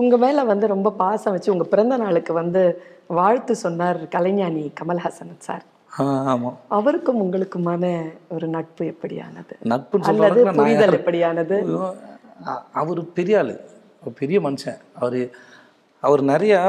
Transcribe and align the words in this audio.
உங்க 0.00 0.16
மேல 0.22 0.44
வந்து 0.50 0.66
ரொம்ப 0.74 0.88
பாசம் 1.02 1.34
வச்சு 1.34 1.52
உங்க 1.54 1.64
பிறந்த 1.72 1.94
நாளுக்கு 2.02 2.32
வந்து 2.40 2.62
வாழ்த்து 3.18 3.54
சொன்னார் 3.64 4.00
கலைஞானி 4.14 4.64
கமல்ஹாசன் 4.80 5.34
சார். 5.46 5.64
ஆமாம் 6.32 6.56
அவருக்கும் 6.76 7.20
உங்களுக்குமான 7.24 7.84
ஒரு 8.34 8.46
நட்பு 8.54 8.82
எப்படியானது? 8.92 9.54
நட்புன்னு 9.72 10.08
அல்லது 10.12 10.44
புரிதல் 10.60 10.96
எப்படியானது? 10.98 11.56
அவர் 12.80 13.00
பெரிய 13.18 13.40
ஆள். 13.40 13.52
பெரிய 14.20 14.38
மனுஷன். 14.46 14.78
அவர் 15.00 15.18
அவர் 16.06 16.22
நிறையா 16.32 16.60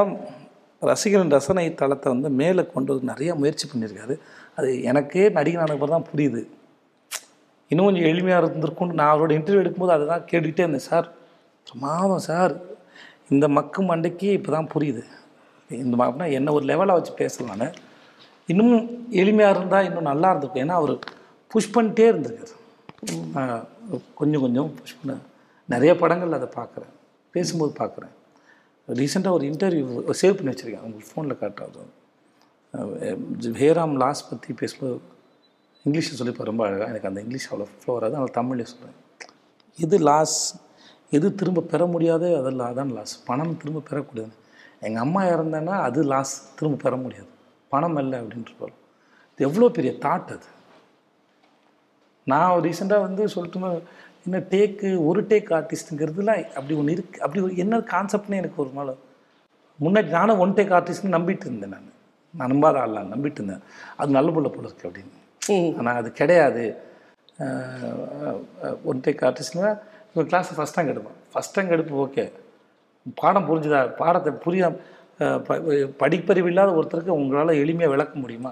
ரசிகரின் 0.90 1.34
ரசனை 1.36 1.66
தளத்தை 1.82 2.08
வந்து 2.14 2.30
மேலே 2.42 2.64
கொண்டு 2.74 2.92
வந்து 2.94 3.10
நிறைய 3.12 3.32
முயற்சி 3.42 3.66
பண்ணியிருக்காரு. 3.70 4.16
அது 4.58 4.70
எனக்கே 4.90 5.26
நடிகனான 5.38 5.72
பிறகு 5.80 5.96
தான் 5.96 6.10
புரியுது. 6.12 6.42
இன்னும் 7.72 7.88
கொஞ்சம் 7.88 8.10
எளிமையாக 8.12 8.42
இருந்திருக்கும்னு 8.44 9.00
நான் 9.00 9.14
அவரோட 9.14 9.32
இன்டர்வியூ 9.38 9.64
எடுக்கும்போது 9.64 9.96
அதை 9.96 10.06
தான் 10.14 10.28
கேட்டுக்கிட்டே 10.32 10.66
இருந்தேன். 10.66 10.88
சார் 10.92 11.08
பிரமாதம் 11.68 12.26
சார். 12.30 12.54
இந்த 13.34 13.46
மக்கு 13.58 13.82
மண்டைக்கு 13.90 14.30
இப்போ 14.38 14.52
தான் 14.56 14.72
புரியுது. 14.74 15.04
இந்த 15.84 15.94
அப்படின்னா 16.06 16.28
என்ன 16.38 16.54
ஒரு 16.58 16.66
லெவலாக 16.72 16.98
வச்சு 17.00 17.14
பேசலான்னு 17.22 17.68
இன்னும் 18.52 18.74
எளிமையாக 19.22 19.56
இருந்தால் 19.56 19.86
இன்னும் 19.90 20.10
நல்லா 20.12 20.30
இருந்திருக்கும். 20.32 20.64
ஏன்னா 20.66 20.78
அவர் 20.82 20.94
புஷ் 21.52 21.74
பண்ணிட்டே 21.76 22.06
இருந்திருக்காரு. 22.12 22.54
கொஞ்சம் 24.20 24.44
கொஞ்சம் 24.46 24.70
புஷ் 24.80 24.98
பண்ண. 25.00 25.14
நிறைய 25.74 25.92
படங்கள் 26.02 26.38
அதை 26.40 26.50
பார்க்குறேன் 26.60 26.94
பேசும்போது 27.36 27.72
பார்க்குறேன் 27.82 28.14
ரீசெண்டாக 28.88 29.38
ஒரு 29.38 29.46
இன்டர்வியூ 29.52 29.86
சேவ் 30.22 30.38
பண்ணி 30.38 30.52
வச்சுருக்கேன். 30.52 30.86
உங்களுக்கு 30.88 31.12
ஃபோனில் 31.12 31.40
காட்டுறது. 31.42 31.84
ஹேராம் 33.62 33.96
லாஸ் 34.04 34.22
பற்றி 34.30 34.54
பேசும்போது 34.62 34.96
இங்கிலீஷில் 35.86 36.20
சொல்லிப்போ 36.20 36.44
ரொம்ப 36.50 36.62
அழகாக 36.68 36.90
எனக்கு 36.92 37.10
அந்த 37.10 37.20
இங்கிலீஷ் 37.24 37.48
அவ்வளோ 37.52 37.68
ஃப்ளோ 37.80 37.94
வராது. 37.98 38.14
அதனால் 38.16 38.38
தமிழ்லேயே 38.40 38.70
சொல்கிறேன் 38.74 39.00
எது 39.86 39.98
லாஸ் 40.10 40.38
எது 41.18 41.28
திரும்ப 41.40 41.66
பெற 41.74 41.82
முடியாது 41.94 42.28
அதெல்லாம் 42.40 42.70
அதான் 42.72 42.94
லாஸ் 42.98 43.14
பணம் 43.28 43.60
திரும்ப 43.62 43.84
பெறக்கூடியது. 43.90 44.34
எங்கள் 44.88 45.04
அம்மா 45.06 45.22
இறந்தேன்னா 45.34 45.76
அது 45.88 46.00
லாஸ் 46.12 46.34
திரும்ப 46.58 46.80
பெற 46.86 46.96
முடியாது. 47.04 47.30
பணம் 47.74 48.00
இல்லை 48.04 48.18
அப்படின்ட்டு 48.22 48.56
போகிறோம் 48.60 48.80
இது 49.34 49.46
எவ்வளோ 49.48 49.70
பெரிய 49.78 49.92
தாட் 50.06 50.34
அது. 50.36 50.50
நான் 52.32 52.64
ரீசெண்டாக 52.66 53.06
வந்து 53.08 53.24
சொல்லட்டுமா 53.36 53.70
என்ன 54.26 54.40
டேக்கு 54.52 54.90
ஒரு 55.08 55.22
டேக் 55.32 55.50
ஆர்டிஸ்ட்டுங்கிறதுலாம் 55.58 56.44
அப்படி 56.58 56.74
ஒன்று 56.82 56.94
இருக்கு. 56.98 57.18
அப்படி 57.26 57.40
ஒரு 57.46 57.54
என்ன 57.64 57.80
கான்செப்ட்னு 57.94 58.40
எனக்கு 58.42 58.62
ஒரு 58.64 58.72
நாள் 58.78 58.92
முன்னாடி 59.80 60.10
நானும் 60.18 60.42
ஒன் 60.44 60.56
டேக் 60.58 60.76
ஆர்டிஸ்ட்னு 60.78 61.16
நம்பிட்டு 61.18 61.46
இருந்தேன் 61.50 61.74
நான். 61.76 61.90
நான் 62.34 62.52
நம்பாத 62.52 62.78
ஆள்லாம் 62.84 63.12
நம்பிட்டு 63.14 63.40
இருந்தேன். 63.40 63.64
அது 64.00 64.18
நல்ல 64.18 64.30
புள்ள 64.36 64.50
போல 64.54 64.68
இருக்கு 64.70 64.88
அப்படின்னு. 64.90 65.16
ஆனால் 65.80 65.98
அது 66.02 66.10
கிடையாது. 66.20 66.64
ஒன் 68.92 69.04
டேக் 69.08 69.24
ஆர்டிஸ்ட்னா 69.30 69.72
இப்போ 70.14 70.24
கிளாஸ் 70.32 70.50
ஃபஸ்ட் 70.56 70.76
ரேங்க் 70.78 70.92
எடுப்பேன். 70.94 71.16
ஃபஸ்ட் 71.34 71.56
ரேங்க் 71.58 71.72
எடுப்பு 71.76 71.94
ஓகே 72.04 72.24
பாடம் 73.20 73.48
புரிஞ்சுதா 73.48 73.80
பாடத்தை 74.02 74.32
புரிய 74.44 74.68
படிப்பறிவு 76.02 76.50
இல்லாத 76.52 76.70
ஒருத்தருக்கு 76.80 77.18
உங்களால் 77.22 77.60
எளிமையாக 77.62 77.94
விளக்க 77.94 78.14
முடியுமா? 78.24 78.52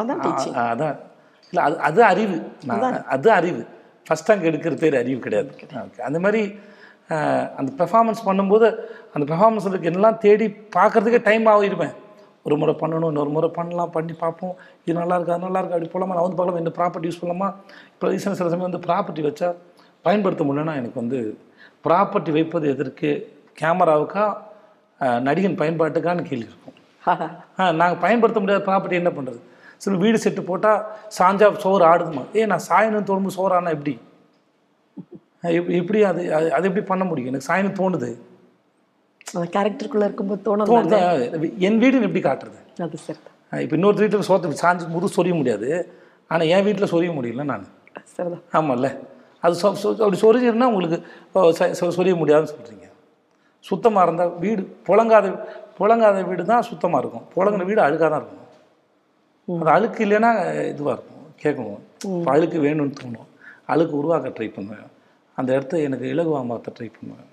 அதான் 0.00 0.20
இல்லை 1.52 1.62
அது 1.68 1.80
அது 1.88 2.00
அறிவு. 2.10 2.36
அது 3.16 3.30
அறிவு. 3.38 3.62
ஃபஸ்ட் 4.06 4.28
ரேங்க் 4.30 4.46
எடுக்கிற 4.50 4.76
பேர் 4.82 5.00
அறிவு 5.00 5.18
கிடையாது. 5.24 5.50
அந்த 6.08 6.20
மாதிரி 6.26 6.42
அந்த 7.60 7.70
பெர்ஃபார்மன்ஸ் 7.80 8.22
பண்ணும்போது 8.28 8.68
அந்த 9.14 9.24
பெர்ஃபார்மன்ஸுக்கு 9.32 9.90
எல்லாம் 9.94 10.20
தேடி 10.26 10.46
பார்க்கறதுக்கே 10.78 11.20
டைம் 11.30 11.50
ஆகிருப்பேன் 11.54 11.96
ஒரு 12.46 12.54
முறை 12.60 12.72
பண்ணணும் 12.80 13.10
இன்னொரு 13.12 13.30
முறை 13.34 13.48
பண்ணலாம் 13.58 13.92
பண்ணி 13.96 14.14
பார்ப்போம். 14.22 14.54
இது 14.84 14.94
நல்லா 15.00 15.16
இருக்கா 15.18 15.34
அது 15.36 15.46
நல்லா 15.48 15.60
இருக்கா 15.60 15.76
அப்படி 15.76 15.92
போகலாமா 15.92 16.14
நான் 16.16 16.26
வந்து 16.26 16.38
பார்க்கலாம்? 16.38 16.62
இந்த 16.64 16.72
ப்ராப்பர்ட்டி 16.78 17.08
யூஸ் 17.08 17.20
பண்ணலாமா? 17.22 17.48
இப்போ 17.92 18.06
ரீசன் 18.12 18.38
சில 18.38 18.48
சமயம் 18.52 18.68
வந்து 18.68 18.84
ப்ராப்பர்ட்டி 18.86 19.22
வச்சா 19.28 19.50
பயன்படுத்த 20.04 20.42
முடியலன்னா 20.44 20.74
எனக்கு 20.80 20.98
வந்து 21.02 21.18
ப்ராப்பர்ட்டி 21.84 22.32
வைப்பது 22.36 22.66
எதற்கு? 22.74 23.10
கேமராவுக்கா? 23.60 24.24
நடிகன் 25.26 25.60
பயன்பாட்டுக்கான்னு 25.60 26.28
கேள்வி 26.30 26.50
இருக்கும். 26.50 26.76
நாங்கள் 27.80 28.00
பயன்படுத்த 28.04 28.40
முடியாத 28.42 28.62
ப்ராப்பர்ட்டி 28.66 29.00
என்ன 29.00 29.10
பண்ணுறது 29.16 29.40
சில 29.84 29.96
வீடு 30.02 30.18
செட்டு 30.24 30.42
போட்டால் 30.48 30.80
சாஞ்சா 31.18 31.46
சோறு 31.64 31.84
ஆடுதுமா? 31.92 32.22
ஏ 32.36 32.42
நான் 32.52 32.66
சாயணும் 32.68 33.08
தோணும்போது 33.10 33.36
சோறு 33.38 33.54
ஆனா 33.58 33.70
எப்படி 33.76 33.94
எப்படி 35.80 36.00
அது 36.10 36.22
அது 36.56 36.64
எப்படி 36.68 36.84
பண்ண 36.90 37.04
முடியும்? 37.04 37.30
எனக்கு 37.30 37.48
சாயணும் 37.48 37.78
தோணுது. 37.80 38.10
கேரக்டருக்குள்ள 39.56 40.06
இருக்கும்போது 40.08 40.42
தோணும் 40.48 40.70
தோணுது 40.70 40.98
என் 41.68 41.80
வீடுன்னு 41.82 42.08
எப்படி 42.08 42.22
காட்டுறது? 42.28 42.58
அது 42.86 42.98
சரிதான் 43.06 43.62
இப்போ 43.64 43.74
இன்னொரு 43.78 44.02
வீட்டில் 44.02 44.28
சோத்து 44.28 44.60
சாஞ்சு 44.64 44.84
முது 44.96 45.08
சொரிய 45.16 45.34
முடியாது. 45.40 45.70
ஆனால் 46.30 46.50
என் 46.54 46.66
வீட்டில் 46.68 46.92
சொரிய 46.94 47.10
முடியல 47.16 47.44
நான். 47.52 47.64
சரிதான். 48.16 48.44
ஆமாம்ல 48.58 48.88
அது 49.46 49.54
அப்படி 50.02 50.18
சொரிஞ்சிருந்தா 50.24 50.70
உங்களுக்கு 50.72 50.98
சொரிய 51.98 52.14
முடியாதுன்னு 52.22 52.52
சொல்கிறீங்க 52.54 52.88
சுத்தமாக 53.68 54.04
இருந்தால் 54.06 54.32
வீடு 54.44 54.62
புழங்காத 54.86 55.26
புழங்காத 55.78 56.22
வீடு 56.30 56.42
தான் 56.52 56.66
சுத்தமாக 56.70 57.00
இருக்கும். 57.02 57.26
புழங்கின 57.34 57.66
வீடு 57.68 57.80
அழுக்காக 57.84 58.08
தான் 58.12 58.22
இருக்கும். 58.22 58.48
அது 59.60 59.70
அழுக்கு 59.76 60.00
இல்லைன்னா 60.06 60.30
இதுவாக 60.72 60.94
இருக்கும். 60.96 61.26
கேட்கணும் 61.42 62.26
அழுக்கு 62.32 62.58
வேணும்னு 62.66 62.98
தோணும். 63.00 63.28
அழுக்கு 63.72 63.94
உருவாக்க 64.00 64.32
ட்ரை 64.36 64.48
பண்ணுவேன். 64.56 64.90
அந்த 65.38 65.50
இடத்த 65.56 65.80
எனக்கு 65.88 66.06
இலகுவாக 66.14 66.44
மாற்ற 66.50 66.72
ட்ரை 66.76 66.88
பண்ணுவேன். 66.96 67.30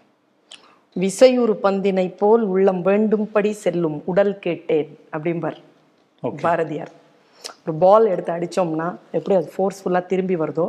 விசையுறு 0.96 1.56
பந்தினை 1.66 2.08
போல் 2.22 2.46
உள்ளம் 2.54 2.82
வேண்டும்படி 2.90 3.52
செல்லும் 3.64 3.98
உடல் 4.12 4.34
கேட்டேன் 4.46 4.92
அப்படிம்பார் 5.16 5.60
பாரதியார். 6.46 6.94
ஒரு 7.66 7.74
பால் 7.84 8.12
எடுத்து 8.14 8.32
அடிச்சோம்னா 8.36 8.88
எப்படி 9.18 9.36
அது 9.40 9.48
ஃபோர்ஸ்ஃபுல்லாக 9.56 10.10
திரும்பி 10.12 10.36
வருதோ 10.36 10.66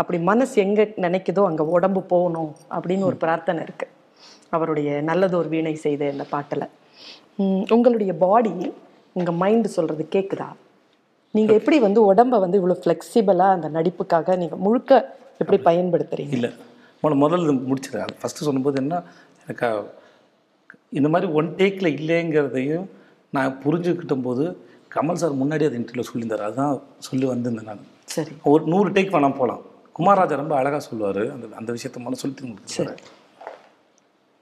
அப்படி 0.00 0.18
மனசு 0.30 0.54
எங்க 0.64 0.82
நினைக்குதோ 1.04 1.42
அங்க 1.50 1.62
உடம்பு 1.76 2.00
போகணும் 2.12 2.52
அப்படின்னு 2.76 3.08
ஒரு 3.10 3.16
பிரார்த்தனை 3.24 3.62
இருக்கு. 3.62 3.86
அவருடைய 4.56 4.88
நல்லதொரு 5.10 5.48
வீணை 5.54 5.74
செய்த 5.84 6.10
இந்த 6.14 6.24
பாட்டுல. 6.32 6.64
உங்களுடைய 7.74 8.12
பாடி 8.24 8.52
உங்க 9.18 9.32
மைண்ட் 9.42 9.68
சொல்றது 9.76 10.04
கேக்குதா? 10.14 10.48
நீங்க 11.34 11.52
எப்படி 11.58 11.76
வந்து 11.78 12.00
உடம்ப 12.10 12.38
வந்து 12.44 12.58
இவ்வளவு 12.60 12.82
ஃப்ளெக்சிபிளா 12.82 13.48
அந்த 13.56 13.68
நடிப்புக்காக 13.68 14.36
நீங்க 14.42 14.56
முழுக்க 14.56 14.92
எப்படி 15.42 15.58
பயன்படுத்துறீங்க? 15.68 16.34
இல்லை. 16.38 16.50
முதல்ல 17.02 17.22
முதல்ல 17.24 17.54
முடிச்சிடுறேன். 17.70 18.12
ஃபஸ்ட்டு 18.20 18.46
சொல்லும்போது 18.48 18.78
என்ன 18.82 19.02
எனக்கு 19.44 19.68
இந்த 20.98 21.08
மாதிரி 21.08 21.28
ஒன் 21.38 21.48
டேக்கில் 21.60 21.94
இல்லைங்கிறதையும் 21.98 22.86
நான் 23.36 23.58
புரிஞ்சுக்கிட்ட 23.64 24.16
போது 24.22 24.44
கமல் 24.94 25.20
சார் 25.22 25.40
முன்னாடி 25.42 25.64
அது 25.68 25.78
இன்டர்வியூ 25.80 26.04
சொல்லியிருந்தார். 26.10 26.46
அதுதான் 26.48 26.74
சொல்லி 27.06 27.26
வந்திருந்தேன் 27.32 27.68
நான். 27.70 27.84
சரி. 28.14 28.32
ஒரு 28.52 28.62
நூறு 28.72 28.88
டேக் 28.96 29.14
வேணாம் 29.16 29.38
போகலாம் 29.40 29.62
குமாரராஜா 29.98 30.36
ரொம்ப 30.42 30.54
அழகாக 30.60 30.82
சொல்லுவார். 30.88 31.22
அந்த 31.34 31.46
அந்த 31.60 31.70
விஷயத்த 31.76 32.00
முதல்ல 32.04 32.20
சொல்லி 32.22 32.36
திரும்ப 32.38 32.96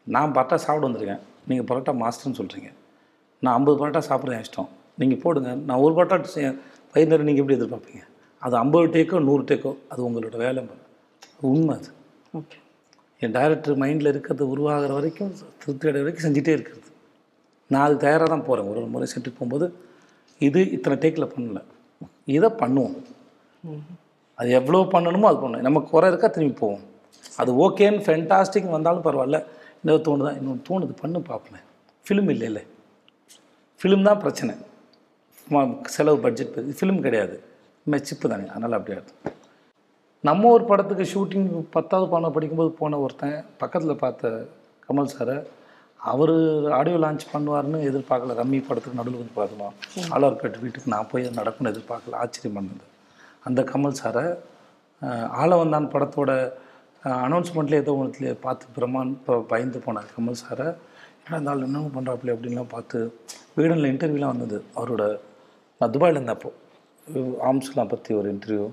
நான் 0.06 0.32
பரோட்டா 0.36 0.56
சாப்பிட 0.66 0.84
வந்திருக்கேன். 0.86 1.22
நீங்கள் 1.50 1.66
பரோட்டா 1.70 1.92
மாஸ்டர்னு 2.02 2.38
சொல்கிறீங்க 2.40 2.70
நான் 3.42 3.54
ஐம்பது 3.58 3.76
பரோட்டா 3.80 4.00
சாப்பிட்றேன் 4.08 4.42
இஷ்டம். 4.44 4.70
நீங்கள் 5.00 5.20
போடுங்க. 5.24 5.50
நான் 5.68 5.82
ஒரு 5.84 5.92
பரோட்டா 5.98 6.16
பயிர் 6.94 7.10
நேரம் 7.10 7.28
நீங்கள் 7.28 7.42
எப்படி 7.44 7.58
எதிர்பார்ப்பீங்க? 7.58 8.02
அது 8.42 8.54
ஐம்பது 8.62 8.86
டேக்கோ 8.94 9.20
நூறு 9.28 9.42
டேக்கோ 9.50 9.72
அது 9.92 10.00
உங்களோட 10.08 10.36
வேலை 10.44 10.62
உண்மை 11.50 11.74
அது. 11.78 11.90
ஓகே. 12.38 12.56
என் 13.22 13.34
டைரக்டர் 13.36 13.80
மைண்டில் 13.82 14.10
இருக்கிறது 14.12 14.44
உருவாகிற 14.52 14.92
வரைக்கும் 14.98 15.32
திருப்தி 15.62 15.88
அடைகிற 15.88 16.04
வரைக்கும் 16.04 16.26
செஞ்சுட்டே 16.26 16.52
இருக்கிறது. 16.56 16.88
நான் 17.70 17.86
அது 17.86 17.96
தயாராக 18.04 18.28
தான் 18.34 18.44
போகிறேன் 18.48 18.68
ஒரு 18.70 18.80
ஒரு 18.82 18.90
முறை 18.94 19.06
சென்ட்டு 19.14 19.32
போகும்போது 19.38 19.66
இது 20.48 20.60
இத்தனை 20.76 20.96
டேக்கில் 21.02 21.32
பண்ணல. 21.34 21.60
இதை 22.36 22.48
பண்ணுவோம். 22.62 22.96
அது 24.38 24.48
எவ்வளோ 24.58 24.82
பண்ணணுமோ 24.94 25.26
அது 25.30 25.38
பண்ணுவோம் 25.42 25.66
நம்ம 25.68 25.82
குறை 25.92 26.08
இருக்கா 26.12 26.28
திரும்பி 26.36 26.56
போவோம். 26.62 26.84
அது 27.40 27.50
ஓகேன்னு 27.64 28.04
ஃபென்டாஸ்டிக் 28.06 28.74
வந்தாலும் 28.76 29.06
பரவாயில்ல. 29.08 29.38
இன்னொரு 29.80 30.02
தான் 30.28 30.38
இன்னொன்று 30.40 30.62
தோணுது. 30.70 30.94
பண்ணு 31.02 31.20
பார்ப்பேன் 31.30 31.64
ஃபிலிம் 32.06 32.30
இல்லை 32.34 32.46
இல்லை 32.50 32.64
ஃபிலிம் 33.80 34.08
தான் 34.08 34.20
பிரச்சனை. 34.24 34.54
செலவு 35.94 36.18
பட்ஜெட் 36.24 36.58
ஃபிலிம் 36.78 37.00
கிடையாது. 37.06 37.36
சிப்பு 38.08 38.26
தானே. 38.32 38.44
அதனால் 38.54 38.76
அப்படியே 38.78 38.96
இருக்கும் 38.98 39.20
நம்ம 40.28 40.50
ஒரு 40.56 40.64
படத்துக்கு 40.70 41.04
ஷூட்டிங் 41.12 41.48
பத்தாவது 41.76 42.06
பாடம் 42.10 42.34
படிக்கும்போது 42.34 42.70
போன 42.80 42.98
ஒருத்தன் 43.04 43.38
பக்கத்தில் 43.62 44.00
பார்த்த 44.02 44.30
கமல் 44.84 45.10
சாரை 45.14 45.36
அவர் 46.10 46.34
ஆடியோ 46.78 46.96
லான்ச் 47.02 47.24
பண்ணுவார்னு 47.32 47.78
எதிர்பார்க்கல. 47.88 48.34
ரம்மி 48.40 48.58
படத்துக்கு 48.68 48.98
நடுவில் 49.00 49.20
வந்து 49.20 49.34
பார்த்தோம் 49.36 49.74
ஆழ்வார்பேட்டு 50.14 50.62
வீட்டுக்கு 50.62 50.92
நான் 50.94 51.10
போய் 51.10 51.24
நடக்கும்னு 51.38 51.72
எதிர்பார்க்கல. 51.74 52.18
ஆச்சரியம் 52.22 52.56
பண்ணது. 52.58 52.84
அந்த 53.48 53.60
கமல் 53.72 53.98
சாரை 54.00 54.24
ஆளவந்தான் 55.42 55.86
படத்தோட 55.94 56.30
அனௌன்ஸ்மெண்ட்லேயே 57.26 57.82
ஏதோ 57.84 57.92
ஒன்றுத்துல 57.98 58.32
பார்த்து 58.46 58.66
பிரமான் 58.76 59.12
இப்போ 59.18 59.36
பயந்து 59.52 59.78
போனார். 59.86 60.08
கமல் 60.16 60.40
சாரை 60.42 60.66
என்ன 61.24 61.34
இருந்தாலும் 61.36 61.66
என்ன 61.68 61.80
பண்ணுறாப்புல 61.96 62.34
அப்படின்லாம் 62.34 62.72
பார்த்து 62.74 62.98
வீடனில் 63.58 63.90
இன்டர்வியூலாம் 63.92 64.32
வந்தது. 64.34 64.58
அவரோட 64.78 65.04
நான் 65.80 65.94
துபாயில் 65.96 66.16
இருந்தேன் 66.18 66.36
அப்போது 66.38 66.58
ஆம்ஸ்லாம் 67.50 67.92
பற்றி 67.94 68.10
ஒரு 68.20 68.28
இன்டர்வியூ 68.34 68.66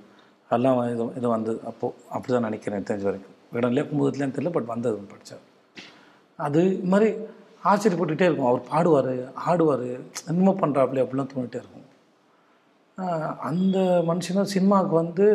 அதெல்லாம் 0.49 0.79
இது 0.93 1.05
இது 1.19 1.27
வந்தது. 1.35 1.59
அப்போது 1.71 1.95
அப்படி 2.15 2.31
தான் 2.35 2.47
நினைக்கிறேன் 2.49 2.89
தெரிஞ்ச 2.89 3.05
வரைக்கும். 3.09 3.35
வீடன்லேயே 3.55 3.85
கும்புதத்துலேயும் 3.91 4.35
தெரியல 4.37 4.53
பட் 4.57 4.71
வந்தது 4.73 5.05
படித்தேன் 5.13 5.43
அது 6.45 6.61
இது 6.75 6.89
மாதிரி 6.93 7.09
ஆச்சரியப்பட்டுக்கிட்டே 7.69 8.27
இருக்கும். 8.29 8.49
அவர் 8.49 8.61
பாடுவார் 8.71 9.13
ஆடுவார் 9.51 9.87
என்னமோ 10.29 10.53
பண்ணுறாப்புல 10.61 11.03
அப்படிலாம் 11.03 11.31
தோணிகிட்டே 11.33 11.61
இருக்கும். 11.61 11.85
அந்த 13.49 13.77
மனுஷனும் 14.09 14.51
சினிமாவுக்கு 14.53 14.95
வந்து 15.03 15.25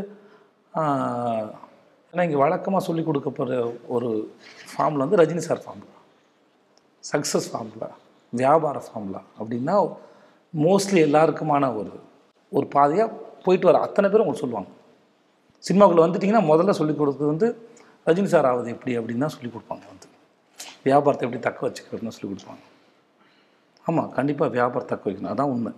ஏன்னா 2.12 2.24
இங்கே 2.26 2.40
வழக்கமாக 2.44 2.82
சொல்லி 2.86 3.02
கொடுக்கப்படுற 3.04 3.54
ஒரு 3.94 4.08
ஃபார்மில் 4.70 5.04
வந்து 5.04 5.20
Rajini 5.20 5.42
sir 5.46 5.62
form 5.64 5.84
success 7.04 7.48
formula 7.50 7.88
வியாபார 8.32 8.78
ஃபார்முலா 8.86 9.20
அப்படின்னா 9.38 9.74
மோஸ்ட்லி 10.54 11.00
எல்லாருக்குமான 11.08 11.64
ஒரு 11.80 11.92
ஒரு 12.52 12.66
பாதையாக 12.74 13.16
போயிட்டு 13.44 13.68
வர 13.68 13.78
அத்தனை 13.86 14.06
பேரும் 14.08 14.24
உங்களுக்கு 14.24 14.44
சொல்லுவாங்க. 14.44 14.70
சினிமாக்குள்ளே 15.64 16.04
வந்துட்டிங்கன்னா 16.04 16.44
முதல்ல 16.50 16.74
சொல்லிக் 16.80 17.00
கொடுக்குறது 17.00 17.32
வந்து 17.32 17.48
ரஜினி 18.08 18.30
சார் 18.34 18.48
ஆகுது 18.50 18.74
எப்படி 18.76 18.92
அப்படின்னு 18.98 19.24
தான் 19.26 19.34
சொல்லிக் 19.36 19.54
கொடுப்பாங்க 19.56 19.84
வந்து. 19.92 20.03
வியாபாரத்தை 20.86 21.24
எப்படி 21.26 21.42
தக்க 21.48 21.60
வச்சுக்கிறதுன்னு 21.66 22.14
சொல்லி 22.16 22.30
கொடுப்பாங்க. 22.30 22.62
ஆமாம் 23.86 24.10
கண்டிப்பாக 24.16 24.50
வியாபாரம் 24.56 24.90
தக்க 24.92 25.04
வைக்கணும். 25.08 25.32
அதான் 25.34 25.52
உண்மை. 25.54 25.72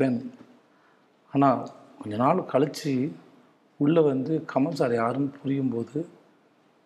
வேணும் 0.00 0.30
ஆனால் 1.32 1.60
கொஞ்ச 2.00 2.14
நாள் 2.16 2.48
கழித்து 2.52 2.92
உள்ளே 3.80 4.02
வந்து 4.02 4.32
கமல் 4.52 4.78
சார் 4.80 4.94
யாருன்னு 4.94 5.36
புரியும் 5.38 5.72
போது 5.74 5.98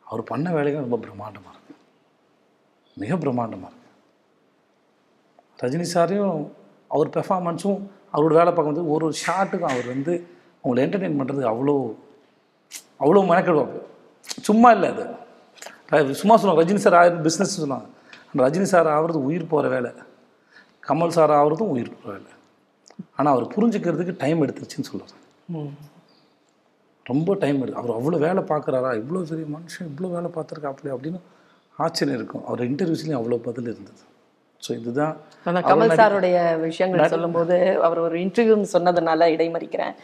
அவர் 0.07 0.23
பண்ண 0.31 0.47
வேலைகள் 0.57 0.87
ரொம்ப 0.87 0.99
பிரம்மாண்டமாக 1.05 1.55
இருக்குது 1.55 1.81
மிக 2.97 3.17
பிரம்மாண்டமாக 3.17 3.71
இருக்குது 3.71 3.83
ரஜினி 5.59 5.87
சாரையும் 5.95 6.41
அவர் 6.91 7.15
பெர்ஃபார்மன்ஸும் 7.17 7.81
அவரோட 8.15 8.33
வேலை 8.39 8.51
பார்க்கும்போது 8.53 8.91
ஒரு 8.95 9.05
ஒரு 9.09 9.17
ஷாட்டுக்கும் 9.25 9.73
அவர் 9.73 9.89
வந்து 9.95 10.13
அவங்களை 10.65 10.83
என்டர்டெயின் 10.85 11.19
பண்ணுறதுக்கு 11.19 11.53
அவ்வளோ 11.53 11.75
அவ்வளோ 13.01 13.23
மெனக்கெடுவாங்க 13.31 13.81
சும்மா 14.43 14.69
இல்லை 14.77 14.89
அது. 14.95 15.07
சும்மா 16.21 16.35
சொல்லுவாங்க 16.37 16.63
ரஜினி 16.63 16.83
சார் 16.85 16.99
ஆயிரம் 17.01 17.25
பிஸ்னஸ் 17.27 17.57
அந்த 17.63 18.41
ரஜினி 18.47 18.67
சார் 18.75 18.89
ஆகிறது 18.95 19.19
உயிர் 19.29 19.51
போகிற 19.53 19.67
வேலை. 19.75 19.91
கமல் 20.89 21.17
சார் 21.17 21.33
ஆகிறதும் 21.41 21.73
உயிர் 21.75 21.91
போகிற 21.97 22.09
வேலை. 22.17 22.31
ஆனால் 23.19 23.33
அவர் 23.35 23.47
புரிஞ்சுக்கிறதுக்கு 23.55 24.15
டைம் 24.23 24.43
எடுத்துருச்சுன்னு 24.45 24.89
சொல்லுவார் 24.91 25.21
ரொம்ப 27.07 27.31
டைம் 27.43 27.59
எடுத்து 27.63 27.81
அவர் 27.81 27.97
அவ்வளோ 27.99 28.19
வேலை 28.27 28.43
பார்க்குறாரா? 28.51 28.91
இவ்வளோ 29.01 29.23
பெரிய 29.31 29.47
மனுஷன் 29.55 29.89
இவ்வளோ 29.91 30.11
வேலை 30.17 30.29
பார்த்துருக்காப்ல 30.37 30.93
அப்படின்னு 30.97 31.21
ஆச்சரியம் 31.85 32.19
இருக்கும். 32.19 32.45
அவர் 32.49 32.61
இன்டர்வியூஸ்லேயும் 32.71 33.21
அவ்வளோ 33.21 33.39
பதில் 33.49 33.71
இருந்தது. 33.73 34.03
ஸோ 34.65 34.71
இதுதான் 34.81 35.15
கமல் 35.69 35.99
சாருடைய 36.01 36.37
விஷயங்கள் 36.69 37.13
சொல்லும்போது 37.15 37.57
அவர் 37.87 38.01
ஒரு 38.07 38.17
இன்டர்வியூன்னு 38.25 38.73
சொன்னதுனால 38.77 39.29
இடைமறிக்கிறேன். 39.35 39.95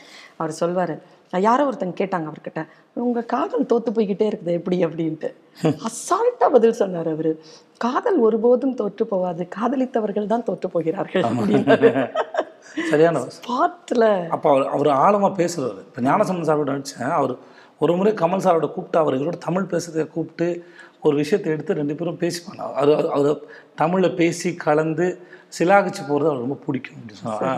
அவர் 0.40 0.58
சொல்வாரு 0.62 0.96
யாரோ 1.32 1.64
ஒருத்தங்க 1.64 1.94
கேட்டாங்க 2.00 2.26
அவர்கிட்ட 2.26 2.62
உங்க 2.92 3.22
காதல் 3.22 3.64
தோத்து 3.64 3.90
போய்கிட்டே 3.90 4.26
இருக்குது 4.28 4.52
எப்படி? 4.52 4.84
அப்படின்ட்டு. 4.84 5.28
அசால்ட்டா 5.86 6.48
பதில் 6.52 6.72
சொன்னார் 6.72 7.08
அவரு. 7.08 7.32
காதல் 7.78 8.18
ஒருபோதும் 8.18 8.74
தோற்று 8.74 9.06
போகாது. 9.06 9.48
காதலித்தவர்கள் 9.56 10.26
தான் 10.26 10.42
தோற்று 10.42 10.70
போகிறார்கள். 10.70 11.22
சரியான 12.90 13.18
ஸ்பாட்ல. 13.36 14.04
அப்போ 14.28 14.50
அவர் 14.50 14.66
அவர் 14.68 14.88
ஆழமாக 14.96 15.42
பேசுகிறவர் 15.42 15.78
இப்போ 15.80 16.02
ஞானசம்பந்தன் 16.02 16.48
சாரோட 16.50 16.64
நடித்தேன் 16.64 17.10
அவர் 17.10 17.34
ஒரு 17.78 17.96
முறை 17.96 18.12
கமல் 18.12 18.44
சாரோட 18.44 18.72
கூப்பிட்டு 18.72 18.98
அவர் 18.98 19.14
இவரோட 19.14 19.38
தமிழ் 19.38 19.64
பேசுறதை 19.64 20.08
கூப்பிட்டு 20.08 20.48
ஒரு 21.00 21.16
விஷயத்தை 21.16 21.52
எடுத்து 21.52 21.74
ரெண்டு 21.74 21.94
பேரும் 21.94 22.18
பேசிப்பாங்க. 22.18 22.60
அவர் 22.74 23.06
அவர்- 23.10 23.40
தமிழில் 23.74 24.14
பேசி 24.14 24.54
கலந்து 24.56 25.06
சிலாகிச்சு 25.58 26.02
போகிறது 26.08 26.30
அவர் 26.30 26.38
ரொம்ப 26.38 26.58
பிடிக்கும் 26.66 26.96
அப்படின்னு 26.96 27.22
சொன்னாங்க. 27.22 27.48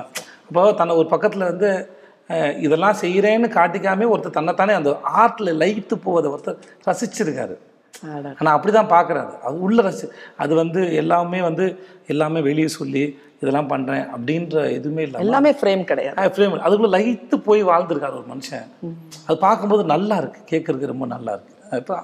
அப்போ 0.49 0.73
தன்னை 0.73 0.97
ஒரு 0.97 1.09
பக்கத்தில் 1.09 1.45
வந்து 1.45 1.71
இதெல்லாம் 2.67 3.01
செய்கிறேன்னு 3.03 3.49
காட்டிக்காமே 3.59 4.07
ஒருத்தர் 4.13 4.39
தன்னைத்தானே 4.39 4.75
அந்த 4.79 4.91
ஆர்ட்டில் 5.23 5.59
லைத்து 5.63 5.95
போவதை 6.07 6.29
ஒருத்தர் 6.35 6.63
ரசிச்சிருக்காரு. 6.89 7.57
ஆனால் 8.39 8.55
அப்படி 8.57 8.73
தான் 8.77 8.93
பார்க்குறாரு 8.95 9.35
அது 9.47 9.57
உள்ள 9.67 9.83
ரசி 9.87 10.07
அது 10.43 10.53
வந்து 10.61 10.81
எல்லாமே 11.01 11.41
வந்து 11.49 11.65
எல்லாமே 12.13 12.41
வெளியே 12.49 12.71
சொல்லி 12.79 13.03
இதெல்லாம் 13.43 13.71
பண்ணுறேன் 13.73 14.05
அப்படின்ற 14.15 14.57
எதுவுமே 14.79 15.03
இல்லை 15.05 15.23
எல்லாமே 15.25 15.51
ஃப்ரேம் 15.61 15.83
கிடையாது. 15.91 16.33
ஃப்ரேம் 16.35 16.55
அதுக்குள்ள 16.67 16.91
லயித்து 16.97 17.37
போய் 17.49 17.63
வாழ்ந்திருக்காரு 17.71 18.19
ஒரு 18.21 18.29
மனுஷன். 18.33 18.69
அது 19.27 19.37
பார்க்கும்போது 19.47 19.85
நல்லா 19.95 20.17
இருக்கு. 20.23 20.43
கேட்கறதுக்கு 20.53 20.93
ரொம்ப 20.93 21.09
நல்லா 21.15 21.33
இருக்கு. 21.37 21.55
இப்போ 21.81 21.97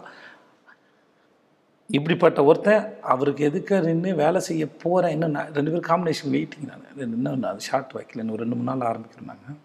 இப்படிப்பட்ட 1.90 2.40
ஒருத்தன் 2.50 2.84
அவருக்கு 3.12 3.42
எதுக்க 3.50 3.80
நின்று 3.86 4.10
வேலை 4.24 4.40
செய்ய 4.48 4.64
போகிறேன் 4.82 5.14
இன்னும் 5.16 5.34
நான் 5.36 5.54
ரெண்டு 5.58 5.70
பேரும் 5.70 5.88
காம்பினேஷன் 5.90 6.32
வெயிட்டிங் 6.36 6.68
நான். 6.72 6.84
இன்னும் 7.06 7.42
நான் 7.46 7.64
ஷார்ட் 7.68 7.96
வைக்கல. 7.98 8.22
இன்னும் 8.24 8.40
ரெண்டு 8.42 8.58
மூணு 8.58 8.70
நாள் 8.70 8.88
ஆரம்பிக்கிறேன் 8.90 9.30
நாங்கள் 9.32 9.58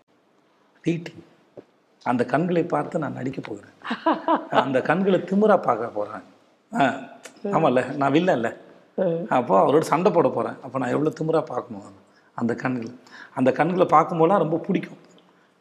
வெயிட்டிங் 0.85 1.23
அந்த 2.05 2.23
கண்களை 2.33 2.63
பார்த்து 2.73 3.01
நான் 3.03 3.17
நடிக்க 3.19 3.39
போகிறேன். 3.41 3.75
அந்த 4.63 4.77
கண்களை 4.89 5.19
திமிரா 5.29 5.55
பார்க்க 5.67 5.97
போகிறேன் 5.97 6.23
ஆ 6.71 6.85
ஆமாம்ல 7.55 7.81
நான் 8.01 8.13
வில்லன்ல. 8.15 8.49
அப்போ 9.37 9.53
அவரோட 9.63 9.83
சண்டை 9.91 10.09
போட 10.15 10.27
போகிறேன் 10.37 10.57
அப்போ 10.65 10.77
நான் 10.81 10.93
எவ்வளோ 10.95 11.13
திமிரா 11.19 11.41
பார்க்கணும் 11.51 11.87
அந்த 12.41 12.53
கண்கள். 12.63 12.91
அந்த 13.39 13.49
கண்களை 13.59 13.85
பார்க்கும்போதெல்லாம் 13.95 14.43
ரொம்ப 14.43 14.57
பிடிக்கும். 14.67 15.01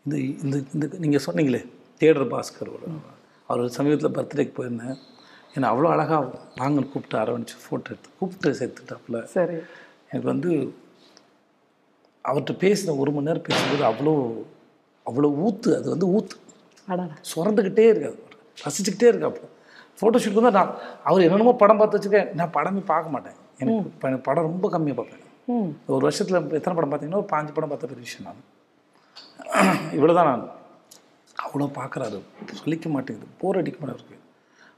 இந்த 0.06 0.16
இந்த 0.44 0.56
இந்த 0.74 0.84
நீங்கள் 1.04 1.24
சொன்னீங்களே 1.26 1.60
தேடர் 2.00 2.30
பாஸ்கர் 2.34 2.72
ஒரு 2.76 2.86
அவர் 3.48 3.74
சமீபத்தில் 3.76 4.14
பர்த்டேக்கு 4.16 4.54
போயிருந்தேன். 4.58 4.96
என்னை 5.54 5.66
அவ்வளோ 5.72 5.88
அழகாக 5.94 6.20
வாங்கன்னு 6.60 6.90
கூப்பிட்டு 6.92 7.16
அரவணைச்சு 7.22 7.56
ஃபோட்டோ 7.64 7.90
எடுத்து 7.94 8.10
கூப்பிட்டு 8.18 8.50
சேர்த்துட்டாப்புல. 8.60 9.18
சரி. 9.36 9.56
எனக்கு 10.10 10.28
வந்து 10.32 10.50
அவர்கிட்ட 12.24 12.54
பேசின 12.64 12.96
ஒரு 13.02 13.10
மணி 13.14 13.28
நேரம் 13.28 13.46
பேசும்போது 13.48 13.84
அவ்வளோ 13.90 14.14
அவ்வளோ 15.06 15.28
ஊத்து 15.46 15.70
அது 15.78 15.88
வந்து 15.94 16.06
ஊத்து. 16.16 16.36
சுரந்துக்கிட்டே 17.32 17.86
இருக்காது. 17.92 18.18
ரசிச்சுக்கிட்டே 18.64 19.08
இருக்காப்புல 19.12 19.48
ஃபோட்டோ 19.98 20.18
ஷூட் 20.22 20.38
வந்து 20.38 20.56
நான் 20.58 20.72
அவர் 21.08 21.24
என்னென்னமோ 21.26 21.52
படம் 21.62 21.80
பார்த்து 21.80 21.98
வச்சுருக்கேன் 21.98 22.30
நான் 22.38 22.52
படமே 22.56 22.82
பார்க்க 22.92 23.14
மாட்டேன். 23.14 23.36
எனக்கு 23.60 23.90
இப்ப 23.92 24.08
எனக்கு 24.08 24.26
படம் 24.28 24.48
ரொம்ப 24.48 24.68
கம்மியாக 24.74 24.96
பார்ப்பேன். 25.00 25.18
ஒரு 25.94 26.02
வருஷத்தில் 26.08 26.38
எத்தனை 26.58 26.74
படம் 26.76 26.90
பார்த்தீங்கன்னா 26.92 27.20
ஒரு 27.22 27.30
பாஞ்சு 27.32 27.54
படம் 27.56 27.72
பார்த்த 27.72 27.90
பெரிய 27.92 28.04
விஷயம் 28.08 28.26
நான். 28.28 28.40
இவ்வளோ 29.96 30.14
தான் 30.18 30.28
நான். 30.30 30.44
அவ்வளோ 31.36 31.68
பார்க்குறாரு. 31.78 32.18
சொல்லிக்க 32.60 32.88
மாட்டேங்குது. 32.94 33.28
போர் 33.40 33.60
அடிக்க 33.60 33.78
மாட்டேங்குது 33.80 34.18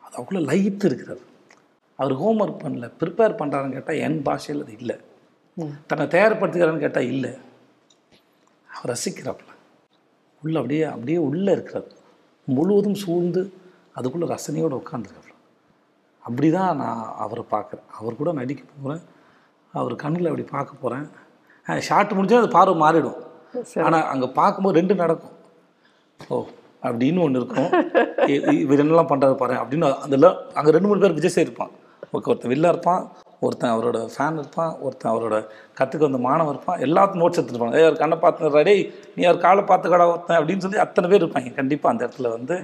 அது 0.04 0.14
அவ்வளோ 0.22 0.42
லைத்து 0.50 0.86
இருக்கிறார் 0.90 1.22
அவர் 1.98 2.14
ஹோம்ஒர்க் 2.22 2.62
பண்ணல. 2.64 2.86
ப்ரிப்பேர் 3.00 3.38
பண்ணுறாருன்னு 3.40 3.76
கேட்டால் 3.78 4.00
என் 4.06 4.20
பாஷையில் 4.28 4.62
அது 4.64 4.72
இல்லை. 4.80 4.96
தன்னை 5.90 6.06
தயார்படுத்துகிறான்னு 6.14 6.84
கேட்டால் 6.84 7.10
இல்லை. 7.14 7.32
அவர் 8.68 8.92
ரசிக்கிறாப்புல. 8.94 9.50
உள்ள 10.44 10.56
அப்படியே 10.62 10.84
அப்படியே 10.94 11.18
உள்ளே 11.28 11.50
இருக்கிறார். 11.56 11.88
முழுவதும் 12.56 12.98
சூழ்ந்து 13.02 13.42
அதுக்குள்ளே 13.98 14.26
ரசனையோடு 14.34 14.80
உட்காந்துருக்காப்புல 14.82 15.32
அப்படி 16.26 16.48
தான் 16.56 16.78
நான் 16.82 17.02
அவரை 17.24 17.44
பார்க்குறேன். 17.54 17.86
அவர் 17.98 18.18
கூட 18.20 18.30
நடிக்க 18.40 18.62
போகிறேன் 18.70 19.02
அவர் 19.80 19.94
கண்ணில் 20.02 20.30
அப்படி 20.30 20.44
பார்க்க 20.56 20.82
போகிறேன் 20.82 21.06
ஷார்ட் 21.88 22.16
முடிஞ்சா 22.16 22.40
அது 22.42 22.50
பார்வை 22.56 22.74
மாறிடும். 22.82 23.20
ஆனால் 23.86 24.06
அங்கே 24.12 24.28
பார்க்கும்போது 24.40 24.78
ரெண்டு 24.80 24.94
நடக்கும். 25.02 25.34
ஓ 26.32 26.36
அப்படின்னு 26.86 27.22
ஒன்று 27.26 27.40
இருக்கும். 27.42 27.70
இவர் 28.64 28.82
என்னெல்லாம் 28.82 29.10
பண்ணுறது 29.12 29.34
பாரு 29.42 29.54
அப்படின்னு 29.62 29.88
அதில் 30.06 30.28
அங்கே 30.58 30.74
ரெண்டு 30.76 30.88
மூணு 30.88 31.02
பேர் 31.04 31.16
விஜய் 31.18 31.34
சேர் 31.36 31.48
இருப்பான். 31.48 31.72
ஓகே 32.14 32.30
ஒருத்தன் 32.32 32.52
வில்லா 32.54 32.72
இருப்பான். 32.74 33.02
ஒருத்தன் 33.46 33.72
அவரோட 33.74 33.98
ஃபேன் 34.14 34.38
இருப்பான் 34.42 34.72
ஒருத்தன் 34.86 35.10
அவரோட 35.12 35.36
கற்றுக்க 35.78 36.02
வந்த 36.06 36.20
மாணவன் 36.26 36.54
இருப்பான் 36.54 36.80
எல்லாத்தையும் 36.86 37.22
நோட்ஸ் 37.22 37.40
எடுத்துருப்பாங்க 37.40 37.78
ஏ 37.80 37.84
அவர் 37.88 38.00
கண்ணை 38.02 38.16
பார்த்து 38.24 38.76
நீ 39.16 39.22
அவர் 39.28 39.44
காலை 39.46 39.62
பார்த்து 39.70 39.92
கடை 39.94 40.06
ஒருத்தன் 40.12 40.38
அப்படின்னு 40.38 40.64
சொல்லி 40.64 40.80
அத்தனை 40.84 41.08
பேர் 41.12 41.22
இருப்பாங்க. 41.24 41.52
கண்டிப்பாக 41.60 41.92
அந்த 41.92 42.02
இடத்துல 42.06 42.30
வந்து 42.36 42.56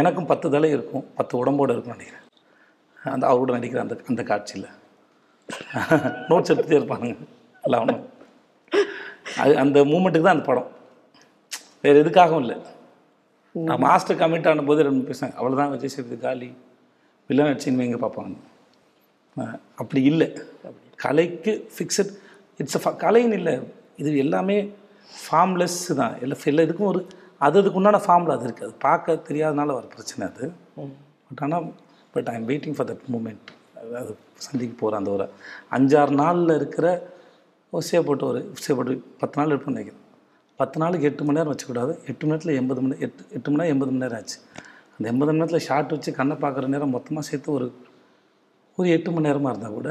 எனக்கும் 0.00 0.28
பத்து 0.32 0.46
தலை 0.54 0.70
இருக்கும் 0.76 1.06
பத்து 1.18 1.34
உடம்போடு 1.40 1.74
இருக்கும்னு 1.74 1.98
நினைக்கிறேன். 1.98 2.26
அந்த 3.14 3.24
அவரோட 3.30 3.50
நடிக்கிற 3.56 3.80
அந்த 3.84 3.96
அந்த 4.10 4.22
காட்சியில். 4.30 4.68
நோட்ஸ் 6.30 6.50
எடுத்துகிட்டே 6.52 6.78
இருப்பானுங்க 6.80 7.16
எல்லாம் 7.66 7.90
அது 9.42 9.52
அந்த 9.62 9.78
மூமெண்ட்டுக்கு 9.90 10.26
தான் 10.26 10.36
அந்த 10.36 10.46
படம். 10.50 10.70
வேறு 11.84 12.00
எதுக்காகவும் 12.02 12.44
இல்லை. 12.44 12.56
நான் 13.54 13.82
மாஸ்டர் 13.84 14.20
கமிட் 14.20 14.48
ஆன 14.50 14.64
போது 14.68 14.86
ரெண்டு 14.88 15.06
பேசுவேன் 15.08 15.34
அவ்வளோதான் 15.38 15.72
விஜய் 15.74 15.94
சேதுபதி 15.94 16.18
காலி. 16.26 16.48
வில்லன் 17.30 17.48
நடிச்சின்னு 17.50 17.86
எங்கே 17.88 18.00
பார்ப்பாங்க 18.04 18.34
அப்படி 19.80 20.00
இல்லை. 20.10 20.28
கலைக்கு 21.04 21.52
ஃபிக்ஸட் 21.74 22.12
இட்ஸ் 22.60 22.78
கலைன்னு 23.04 23.38
இல்லை. 23.40 23.54
இது 24.02 24.10
எல்லாமே 24.24 24.56
ஃபார்ம்லெஸ் 25.22 25.80
தான். 26.00 26.14
எல்லா 26.24 26.36
எல்லா 26.52 26.64
இதுக்கும் 26.66 26.90
ஒரு 26.92 27.00
அது 27.46 27.58
அதுக்கு 27.60 27.78
உண்டான 27.78 28.00
ஃபார்மில் 28.04 28.34
அது 28.34 28.44
இருக்குது 28.48 28.66
அது 28.68 28.74
பார்க்க 28.86 29.14
தெரியாதனால 29.28 29.74
வர 29.78 29.86
பிரச்சனை 29.94 30.22
அது. 30.30 30.44
பட் 31.28 31.42
ஆனால் 31.46 31.66
but 32.14 32.28
I 32.32 32.34
am 32.38 32.46
waiting 32.50 32.76
for 32.76 32.88
that 32.90 33.06
moment 33.14 33.50
அது 34.00 34.12
சந்திக்க 34.46 34.74
போகிற 34.82 34.98
அந்த 35.00 35.10
ஒரு 35.16 35.26
அஞ்சாறு 35.76 36.12
நாளில் 36.20 36.54
இருக்கிற 36.58 36.86
ஒசையா 37.72 38.00
போட்டு 38.08 38.24
ஒரு 38.30 38.40
ஒசையா 38.54 38.74
போட்டு 38.78 38.94
பத்து 39.22 39.36
நாள் 39.38 39.52
இருப்பேன்னு 39.52 39.76
நினைக்கிறேன். 39.76 40.00
பத்து 40.60 40.76
நாளுக்கு 40.82 41.08
எட்டு 41.10 41.24
மணி 41.26 41.38
நேரம் 41.38 41.52
வச்சுக்கூடாது. 41.52 41.92
எட்டு 42.10 42.22
மணி 42.24 42.32
நேரத்தில் 42.32 42.58
எண்பது 42.60 42.80
மணி 42.84 42.96
எட்டு 43.06 43.22
எட்டு 43.36 43.48
மணி 43.50 43.60
நேரம் 43.60 43.74
எண்பது 43.74 43.92
மணி 43.92 44.04
நேரம் 44.04 44.18
ஆச்சு. 44.20 44.38
அந்த 44.96 45.04
எண்பது 45.12 45.28
மணி 45.30 45.40
நேரத்தில் 45.40 45.66
ஷார்ட் 45.68 45.94
வச்சு 45.94 46.12
கண்ணை 46.18 46.36
பார்க்குற 46.44 46.68
நேரம் 46.74 46.94
மொத்தமாக 46.96 47.24
சேர்த்து 47.30 47.50
ஒரு 47.58 47.68
ஒரு 48.82 48.90
எட்டு 48.96 49.10
மணி 49.14 49.28
நேரமாக 49.28 49.52
இருந்தால் 49.54 49.76
கூட 49.78 49.90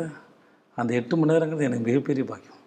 அந்த 0.77 0.91
எட்டு 1.00 1.15
மணி 1.19 1.31
நேரங்கிறது 1.33 1.67
எனக்கு 1.69 1.88
மிகப்பெரிய 1.89 2.24
பாக்கியம். 2.31 2.57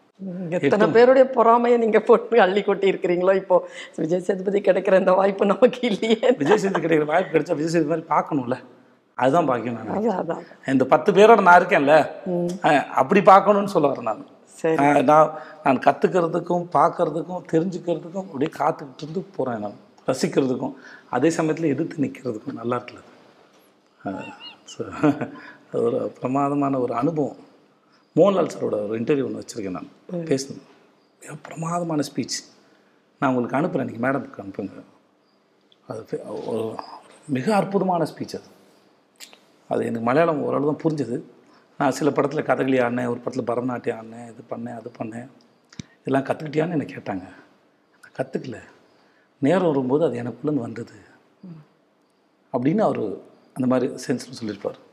எத்தனை 0.56 0.86
பேருடைய 0.96 1.24
பொறாமையை 1.36 1.76
நீங்க 1.84 2.00
போட்டு 2.08 2.36
அள்ளி 2.44 2.60
கொட்டி 2.66 2.86
இருக்கிறீங்களோ 2.92 3.32
இப்போ? 3.40 3.56
விஜய் 4.02 4.24
சேதுபதி 4.26 4.58
கிடைக்கிற 4.68 4.94
இந்த 5.02 5.12
வாய்ப்பு 5.20 5.48
நமக்கு 5.52 5.80
இல்லையே. 5.90 6.28
விஜய் 6.42 6.60
சேது 6.64 6.82
கிடைக்கிற 6.84 7.06
வாய்ப்பு 7.12 7.32
கிடைச்சா 7.34 7.56
விஜய் 7.60 7.74
சேது 7.74 7.90
மாதிரி 7.92 8.06
பார்க்கணும்ல. 8.14 8.58
அதுதான் 9.18 9.48
பாக்கியம் 9.48 9.76
நான் 9.78 10.44
இந்த 10.74 10.84
பத்து 10.92 11.10
பேரோட 11.16 11.40
நான் 11.48 11.58
இருக்கேன்ல. 11.60 11.96
அப்படி 13.02 13.20
பார்க்கணும்னு 13.32 13.74
சொல்ல 13.74 13.90
வரேன் 13.92 14.08
நான். 14.10 14.22
நான் 15.10 15.30
நான் 15.64 15.80
கற்றுக்கிறதுக்கும் 15.86 16.64
பார்க்கறதுக்கும் 16.78 17.44
தெரிஞ்சுக்கிறதுக்கும் 17.52 18.26
அப்படியே 18.28 18.52
காத்துக்கிட்டு 18.60 19.04
இருந்து 19.04 19.22
போகிறேன் 19.36 19.64
நான். 19.66 19.78
ரசிக்கிறதுக்கும் 20.10 20.74
அதே 21.16 21.28
சமயத்தில் 21.38 21.72
எதிர்த்து 21.74 22.04
நிற்கிறதுக்கும் 22.04 22.58
நல்லா 22.60 22.78
இருக்குல்ல 22.78 23.02
ஒரு 25.74 26.12
பிரமாதமான 26.20 26.78
ஒரு 26.78 26.94
அனுபவம். 26.94 27.36
மோகன்லால் 28.16 28.50
சாரோட 28.54 28.88
ஒரு 28.88 29.00
இன்டர்வியூ 29.00 29.24
ஒன்று 29.24 29.44
வச்சுருக்கேன் 29.44 29.70
நான். 29.70 29.88
பேசணும். 30.12 30.62
மிக 31.20 31.34
பிரமாதமான 31.42 32.02
ஸ்பீச் 32.14 32.44
நான் 33.18 33.34
உங்களுக்கு 33.34 33.56
அனுப்புகிறேன் 33.56 33.96
இன்றைக்கி 33.96 34.04
மேடத்துக்கு 34.04 34.42
அனுப்புங்க. 34.42 34.82
அது 35.88 36.20
ஒரு 36.46 36.76
மிக 37.28 37.56
அற்புதமான 37.56 38.04
ஸ்பீச் 38.04 38.36
அது. 38.36 38.42
அது 39.68 39.80
எனக்கு 39.80 40.00
மலையாளம் 40.00 40.42
ஓரளவு 40.42 40.76
தான் 40.76 40.92
புரிஞ்சுது. 40.92 41.22
நான் 41.78 41.90
சில 41.90 42.10
படத்தில் 42.10 42.44
கதகளி 42.44 42.84
ஆடினேன் 42.84 43.08
ஒரு 43.08 43.20
படத்தில் 43.20 43.56
பரதநாட்டியம் 43.56 44.00
ஆடினேன் 44.00 44.32
இது 44.32 44.44
பண்ணேன் 44.50 44.76
அது 44.76 44.92
பண்ணேன். 44.98 45.28
இதெல்லாம் 46.00 46.36
கற்றுக்கிட்டியான்னு 46.36 46.70
என்னை 46.70 46.86
கேட்டாங்க. 46.86 47.28
நான் 48.02 48.16
கற்றுக்கல 48.16 48.60
நேரம் 49.38 49.66
வரும்போது 49.66 50.04
அது 50.04 50.22
எனக்குள்ளேருந்து 50.22 50.54
வந்தது. 50.54 50.92
அப்படின்னு 52.52 52.80
அவர் 52.80 53.18
அந்த 53.54 53.66
மாதிரி 53.66 53.92
சென்ஸில் 53.92 54.32
சொல்லியிருப்பார். 54.32 54.83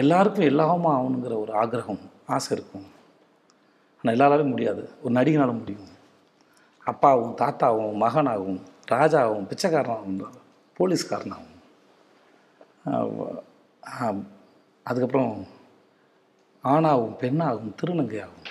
எல்லாருக்கும் 0.00 0.48
எல்லாமா 0.50 0.90
ஆகணுங்கிற 0.96 1.34
ஒரு 1.42 1.52
ஆக்ரகம் 1.62 2.02
ஆசை 2.34 2.50
இருக்கும். 2.56 2.86
ஆனால் 3.98 4.14
எல்லாராலும் 4.16 4.52
முடியாது. 4.54 4.82
ஒரு 5.02 5.12
நடிகனால் 5.14 5.58
முடியும். 5.58 5.90
அப்பாவும் 6.90 7.34
தாத்தாவும் 7.40 8.00
மகனாகவும் 8.04 8.60
ராஜாவும் 8.92 9.46
பிச்சைக்காரனாகவும் 9.50 10.38
போலீஸ்காரனாகவும். 10.78 11.52
அதுக்கப்புறம் 14.86 15.34
ஆணாகவும் 16.72 17.16
பெண்ணாகவும் 17.22 17.76
திருநங்கையாகவும். 17.80 18.50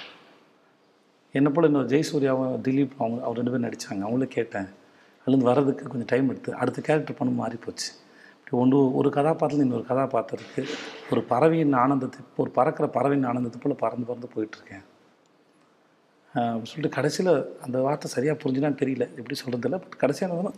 என்னை 1.37 1.49
போல் 1.51 1.67
இன்னொரு 1.69 1.89
ஜெயசூர்யாவும் 1.93 2.63
திலீப் 2.67 2.97
அவங்க 2.99 3.17
அவர் 3.25 3.37
ரெண்டு 3.39 3.51
பேரும் 3.53 3.67
நடித்தாங்க 3.67 4.03
அவங்களும் 4.05 4.35
கேட்டேன். 4.37 4.69
அதுலேருந்து 5.23 5.49
வர்றதுக்கு 5.49 5.83
கொஞ்சம் 5.91 6.11
டைம் 6.13 6.29
எடுத்து 6.31 6.51
அடுத்த 6.61 6.81
கேரக்டர் 6.87 7.19
பண்ண 7.19 7.33
மாறி 7.41 7.57
போச்சு 7.65 7.89
ஒன்று 8.61 8.79
ஒரு 8.99 9.09
கதாபாத்திரத்தில் 9.17 9.65
இன்னொரு 9.67 9.85
கதாபாத்திரத்துக்கு 9.91 10.63
ஒரு 11.11 11.21
பறவையின் 11.31 11.77
ஆனந்தத்தை 11.83 12.19
ஒரு 12.41 12.49
பறக்கிற 12.57 12.85
பறவையின் 12.97 13.29
ஆனந்தத்தை 13.29 13.59
போல் 13.61 13.81
பறந்து 13.83 14.07
பறந்து 14.09 14.27
போயிட்டுருக்கேன். 14.33 14.85
சொல்லிட்டு 16.69 16.95
கடைசியில் 16.95 17.33
அந்த 17.65 17.77
வார்த்தை 17.85 18.07
சரியாக 18.15 18.37
புரிஞ்சுனான்னு 18.41 18.81
தெரியல 18.81 19.05
எப்படி 19.19 19.35
சொல்கிறது 19.41 19.81
பட் 19.83 19.99
கடைசியான 20.03 20.51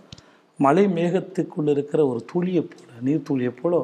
மலை 0.59 0.83
மேகத்துக்குள்ளே 0.97 1.71
இருக்கிற 1.75 2.01
ஒரு 2.11 2.21
துளியை 2.31 2.61
போல 2.71 3.01
நீர் 3.07 3.27
துளியை 3.29 3.51
போல 3.61 3.81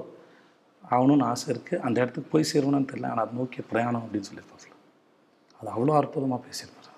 ஆகணும்னு 0.84 1.26
ஆசை 1.32 1.48
இருக்குது 1.54 1.82
அந்த 1.88 1.98
இடத்துக்கு 2.04 2.32
போய் 2.32 2.50
சேரணும்னு 2.52 2.90
தெரியல 2.92 3.12
ஆனால் 3.12 3.26
அது 3.26 3.38
நோக்கிய 3.40 3.64
பிரயாணம் 3.72 4.04
அப்படின்னு 4.06 4.30
சொல்லியிருப்பாங்க 4.30 4.72
அது 5.60 5.70
அவ்வளோ 5.74 5.94
அற்புதமாக 6.00 6.42
பேசியிருப்பார். 6.48 6.90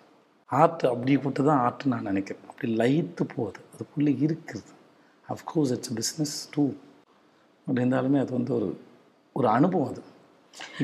ஆர்ட் 0.49 0.85
அப்படி 0.91 1.17
போட்டு 1.23 1.41
தான் 1.49 1.61
ஆர்ட்னு 1.65 1.91
நான் 1.93 2.09
நினைக்கிறேன். 2.11 2.47
அப்படி 2.49 2.67
லைத்து 2.81 3.23
போகுது 3.35 3.59
அதுக்குள்ளே 3.73 4.13
இருக்குது. 4.25 4.71
Of course 5.33 5.73
it's 5.75 5.93
business 5.99 6.35
too 6.53 6.63
but 7.65 7.79
இருந்தாலுமே 7.81 8.19
அது 8.23 8.31
வந்து 8.37 8.51
ஒரு 8.57 8.67
ஒரு 9.35 9.47
அனுபவம் 9.57 9.89
அது. 9.91 10.01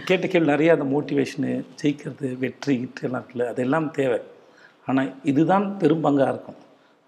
கேட்ட 0.08 0.26
கேள்வி 0.32 0.52
நிறையா 0.54 0.72
அந்த 0.78 0.88
மோட்டிவேஷனு 0.94 1.52
ஜெயிக்கிறது 1.82 2.28
வெற்றி 2.44 2.74
ஈட்டு 2.84 3.06
எல்லாம் 3.08 3.22
இருக்குல்ல 3.22 3.48
அதெல்லாம் 3.54 3.88
தேவை. 4.00 4.20
ஆனால் 4.88 5.10
இதுதான் 5.32 5.66
பெரும்பங்காக 5.82 6.34
இருக்கும். 6.34 6.60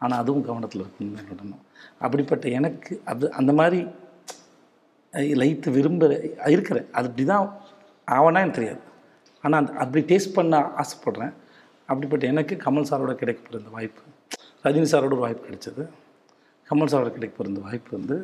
ஆனால் 0.02 0.22
அதுவும் 0.24 0.46
கவனத்தில் 0.50 0.84
இருக்குன்னு 0.84 1.28
சொல்லணும் 1.32 1.64
அப்படிப்பட்ட 2.06 2.46
எனக்கு 2.60 2.94
அது 3.12 3.26
அந்த 3.40 3.52
மாதிரி 3.60 3.80
லைத்து 5.42 5.70
விரும்புகிற 5.78 6.14
இருக்கிறேன். 6.54 6.88
அது 6.98 7.08
அப்படி 7.10 7.26
தான் 7.32 7.46
ஆவனா 8.08 8.42
எனக்கு 8.44 8.60
தெரியாது. 8.60 8.82
ஆனால் 9.44 9.60
அந்த 9.62 9.72
அப்படி 9.84 10.02
டேஸ்ட் 10.12 10.36
பண்ண 10.38 10.60
ஆசைப்படுறேன். 10.82 11.34
அப்படிப்பட்ட 11.90 12.24
எனக்கு 12.34 12.54
கமல் 12.66 12.90
சாரோட 12.90 13.14
கிடைக்கப்போகிற 13.22 13.62
இந்த 13.64 13.72
வாய்ப்பு 13.78 14.04
ரஜினி 14.66 14.88
சாரோட 14.92 15.14
ஒரு 15.18 15.24
வாய்ப்பு 15.26 15.48
கிடைச்சது. 15.50 15.84
கமல் 16.68 16.92
சாரோட 16.94 17.10
கிடைக்கப்போகிற 17.18 17.54
இந்த 17.54 17.64
வாய்ப்பு 17.68 17.92
வந்து 18.00 18.18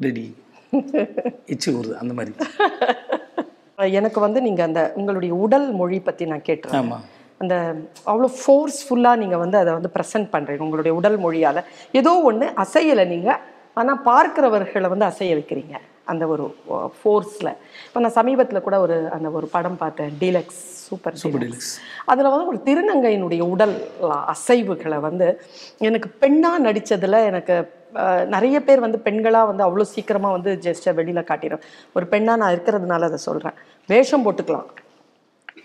ரெடி 0.00 0.24
இச்சி 1.54 1.68
ஊறுது 1.76 1.94
அந்த 2.02 2.12
மாதிரி. 2.18 2.32
எனக்கு 3.98 4.18
வந்து 4.26 4.38
நீங்க 4.46 4.62
அந்த 4.68 4.80
உங்களுடைய 4.98 5.32
உடல் 5.44 5.66
மொழி 5.80 5.98
பத்தி 6.08 6.24
நான் 6.32 6.46
கேட்டுறேன். 6.48 6.78
ஆமாம் 6.80 7.04
அந்த 7.42 7.54
அவ்வளோ 8.10 8.28
ஃபோர்ஸ்ஃபுல்லாக 8.40 9.20
நீங்கள் 9.22 9.42
வந்து 9.44 9.56
அதை 9.62 9.72
வந்து 9.78 9.90
ப்ரெசென்ட் 9.96 10.28
பண்ணுறீங்க 10.34 10.64
உங்களுடைய 10.66 10.94
உடல் 11.00 11.18
மொழியால். 11.24 11.60
ஏதோ 12.00 12.12
ஒன்று 12.30 12.46
அசையலை 12.64 13.04
நீங்கள் 13.14 13.42
ஆனால் 13.80 14.02
பார்க்கிறவர்களை 14.08 14.88
வந்து 14.92 15.06
அசைய 15.10 15.34
வைக்கிறீங்க 15.38 15.76
அந்த 16.12 16.24
ஒரு 16.32 16.44
ஃபோர்ஸில் 16.98 17.52
இப்போ 17.86 18.00
நான் 18.02 18.16
சமீபத்தில் 18.20 18.66
கூட 18.66 18.76
ஒரு 18.84 18.96
அந்த 19.16 19.28
ஒரு 19.38 19.46
படம் 19.54 19.78
பார்த்தேன் 19.82 20.12
டீலக்ஸ் 20.22 20.60
சூப்பர் 20.86 21.16
சூப்பர் 21.22 21.42
டீலக்ஸ் 21.44 21.72
அதில் 22.12 22.30
வந்து 22.32 22.50
ஒரு 22.52 22.58
திருநங்கையினுடைய 22.68 23.42
உடல் 23.54 23.74
அசைவுகளை 24.34 24.98
வந்து 25.08 25.28
எனக்கு 25.88 26.10
பெண்ணாக 26.22 26.64
நடித்ததில் 26.66 27.18
எனக்கு 27.30 27.56
நிறைய 28.34 28.56
பேர் 28.66 28.84
வந்து 28.86 28.98
பெண்களாக 29.06 29.50
வந்து 29.50 29.66
அவ்வளோ 29.66 29.86
சீக்கிரமாக 29.94 30.36
வந்து 30.36 30.52
ஜெஸ்ட்டை 30.64 30.94
வெளியில் 30.98 31.28
காட்டிடும் 31.30 31.64
ஒரு 31.96 32.06
பெண்ணாக 32.14 32.40
நான் 32.42 32.54
இருக்கிறதுனால 32.56 33.08
அதை 33.10 33.20
சொல்கிறேன் 33.28 33.56
வேஷம் 33.92 34.24
போட்டுக்கலாம். 34.26 34.68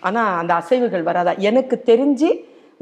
ஆனால் 0.08 0.32
அந்த 0.40 0.52
அசைவுகள் 0.60 1.08
வராதா? 1.10 1.32
எனக்கு 1.50 1.76
தெரிஞ்சு 1.90 2.30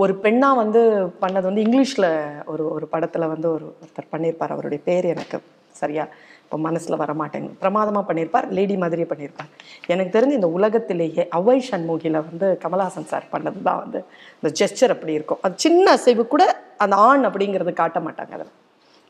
ஒரு 0.03 0.13
பெண்ணாக 0.25 0.61
வந்து 0.63 0.81
பண்ணது 1.23 1.47
வந்து 1.49 1.65
இங்கிலீஷில் 1.67 2.11
ஒரு 2.53 2.65
ஒரு 2.77 2.87
படத்தில் 2.93 3.33
வந்து 3.33 3.49
ஒரு 3.57 3.67
ஒருத்தர் 3.83 4.13
பண்ணியிருப்பார் 4.13 4.55
அவருடைய 4.55 4.81
பேர் 4.89 5.07
எனக்கு 5.15 5.39
சரியா 5.81 6.05
இப்போ 6.45 6.59
மனசில் 6.67 7.01
வர 7.01 7.13
மாட்டேங்குது 7.21 7.59
பிரமாதமாக 7.63 8.05
பண்ணியிருப்பார் 8.07 8.47
லேடி 8.57 8.77
மாதிரியே 8.83 9.09
பண்ணியிருப்பார் 9.11 9.51
எனக்கு 9.93 10.15
தெரிஞ்சு 10.17 10.39
இந்த 10.39 10.49
உலகத்திலேயே 10.57 11.25
அவை 11.39 11.57
சண்முகியில் 11.69 12.19
வந்து 12.29 12.47
கமலஹாசன் 12.65 13.11
சார் 13.13 13.27
பண்ணது 13.35 13.61
தான் 13.69 13.81
வந்து 13.83 14.01
இந்த 14.39 14.51
ஜெஸ்டர் 14.61 14.95
அப்படி 14.95 15.13
இருக்கும். 15.19 15.41
அது 15.45 15.63
சின்ன 15.65 15.85
அசைவு 15.99 16.25
கூட 16.35 16.45
அந்த 16.85 16.97
ஆண் 17.09 17.29
அப்படிங்கிறது 17.29 17.75
காட்ட 17.83 18.01
மாட்டாங்க 18.07 18.35
அதில். 18.39 18.53